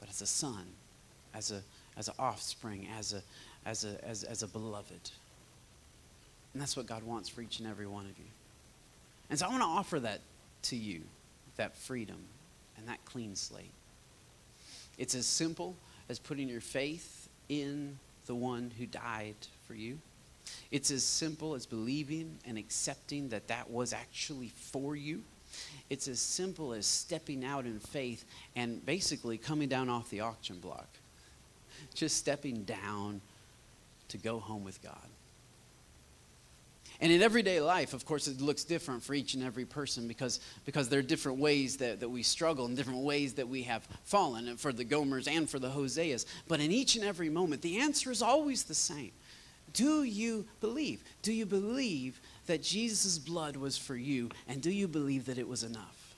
but 0.00 0.08
as 0.08 0.20
a 0.20 0.26
son, 0.26 0.64
as 1.34 1.50
a 1.50 1.62
as 1.96 2.08
an 2.08 2.14
offspring, 2.18 2.88
as 2.98 3.12
a 3.12 3.22
as 3.64 3.84
a 3.84 4.04
as, 4.04 4.24
as 4.24 4.42
a 4.42 4.48
beloved. 4.48 5.10
And 6.52 6.62
that's 6.62 6.76
what 6.76 6.86
God 6.86 7.02
wants 7.02 7.28
for 7.28 7.42
each 7.42 7.58
and 7.58 7.68
every 7.68 7.86
one 7.86 8.06
of 8.06 8.18
you. 8.18 8.30
And 9.28 9.38
so 9.38 9.46
I 9.46 9.50
want 9.50 9.62
to 9.62 9.66
offer 9.66 10.00
that 10.00 10.20
to 10.62 10.76
you, 10.76 11.02
that 11.56 11.76
freedom 11.76 12.16
and 12.76 12.88
that 12.88 13.04
clean 13.04 13.36
slate. 13.36 13.72
It's 14.96 15.14
as 15.14 15.26
simple 15.26 15.76
as 16.08 16.18
putting 16.18 16.48
your 16.48 16.60
faith 16.60 17.28
in 17.48 17.98
the 18.26 18.34
one 18.34 18.72
who 18.78 18.86
died 18.86 19.34
for 19.66 19.74
you 19.74 19.98
it's 20.70 20.90
as 20.90 21.04
simple 21.04 21.54
as 21.54 21.66
believing 21.66 22.38
and 22.46 22.58
accepting 22.58 23.28
that 23.30 23.48
that 23.48 23.70
was 23.70 23.92
actually 23.92 24.48
for 24.48 24.96
you. 24.96 25.22
It's 25.88 26.08
as 26.08 26.20
simple 26.20 26.72
as 26.72 26.86
stepping 26.86 27.44
out 27.44 27.64
in 27.64 27.78
faith 27.78 28.24
and 28.54 28.84
basically 28.84 29.38
coming 29.38 29.68
down 29.68 29.88
off 29.88 30.10
the 30.10 30.20
auction 30.20 30.58
block. 30.58 30.88
Just 31.94 32.16
stepping 32.16 32.64
down 32.64 33.20
to 34.08 34.18
go 34.18 34.38
home 34.38 34.64
with 34.64 34.82
God. 34.82 35.08
And 37.00 37.12
in 37.12 37.20
everyday 37.20 37.60
life, 37.60 37.92
of 37.92 38.06
course, 38.06 38.26
it 38.26 38.40
looks 38.40 38.64
different 38.64 39.02
for 39.02 39.12
each 39.12 39.34
and 39.34 39.42
every 39.42 39.66
person 39.66 40.08
because, 40.08 40.40
because 40.64 40.88
there 40.88 41.00
are 41.00 41.02
different 41.02 41.38
ways 41.38 41.76
that, 41.76 42.00
that 42.00 42.08
we 42.08 42.22
struggle 42.22 42.64
and 42.64 42.74
different 42.74 43.00
ways 43.00 43.34
that 43.34 43.46
we 43.46 43.62
have 43.64 43.86
fallen, 44.04 44.56
for 44.56 44.72
the 44.72 44.84
Gomers 44.84 45.28
and 45.28 45.48
for 45.48 45.58
the 45.58 45.68
Hoseas. 45.68 46.24
But 46.48 46.60
in 46.60 46.72
each 46.72 46.96
and 46.96 47.04
every 47.04 47.28
moment, 47.28 47.60
the 47.60 47.78
answer 47.80 48.10
is 48.10 48.22
always 48.22 48.64
the 48.64 48.74
same 48.74 49.12
do 49.76 50.04
you 50.04 50.46
believe? 50.62 51.04
Do 51.20 51.32
you 51.32 51.44
believe 51.44 52.18
that 52.46 52.62
Jesus' 52.62 53.18
blood 53.18 53.56
was 53.56 53.76
for 53.76 53.94
you? 53.94 54.30
And 54.48 54.62
do 54.62 54.70
you 54.70 54.88
believe 54.88 55.26
that 55.26 55.36
it 55.36 55.46
was 55.46 55.62
enough? 55.62 56.14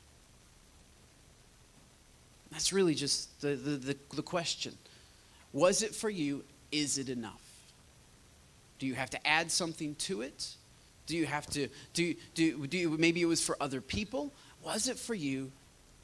That's 2.52 2.72
really 2.72 2.94
just 2.94 3.40
the, 3.40 3.56
the, 3.56 3.70
the, 3.76 3.96
the 4.14 4.22
question. 4.22 4.74
Was 5.52 5.82
it 5.82 5.92
for 5.92 6.08
you? 6.08 6.44
Is 6.70 6.98
it 6.98 7.08
enough? 7.08 7.42
Do 8.78 8.86
you 8.86 8.94
have 8.94 9.10
to 9.10 9.26
add 9.26 9.50
something 9.50 9.96
to 9.96 10.22
it? 10.22 10.54
Do 11.08 11.16
you 11.16 11.26
have 11.26 11.46
to, 11.48 11.68
do, 11.94 12.14
do, 12.34 12.64
do 12.68 12.78
you, 12.78 12.96
maybe 12.96 13.20
it 13.20 13.26
was 13.26 13.44
for 13.44 13.56
other 13.60 13.80
people? 13.80 14.32
Was 14.62 14.88
it 14.88 14.98
for 14.98 15.14
you? 15.14 15.50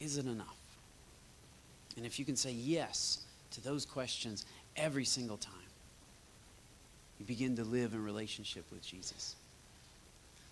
Is 0.01 0.19
it 0.19 0.27
enough? 0.27 0.57
And 1.97 2.05
if 2.05 2.19
you 2.19 2.25
can 2.25 2.35
say 2.35 2.51
yes 2.51 3.25
to 3.53 3.63
those 3.63 3.87
questions 3.87 4.45
every 4.77 5.05
single 5.05 5.37
time, 5.37 5.55
you 7.19 7.27
begin 7.27 7.57
to 7.57 7.65
live 7.65 7.93
in 7.93 8.05
relationship 8.05 8.65
with 8.71 8.83
Jesus. 8.83 9.35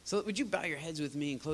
So, 0.04 0.20
would 0.22 0.38
you 0.38 0.44
bow 0.44 0.64
your 0.64 0.78
heads 0.78 1.00
with 1.00 1.14
me 1.14 1.32
and 1.32 1.40
close? 1.40 1.50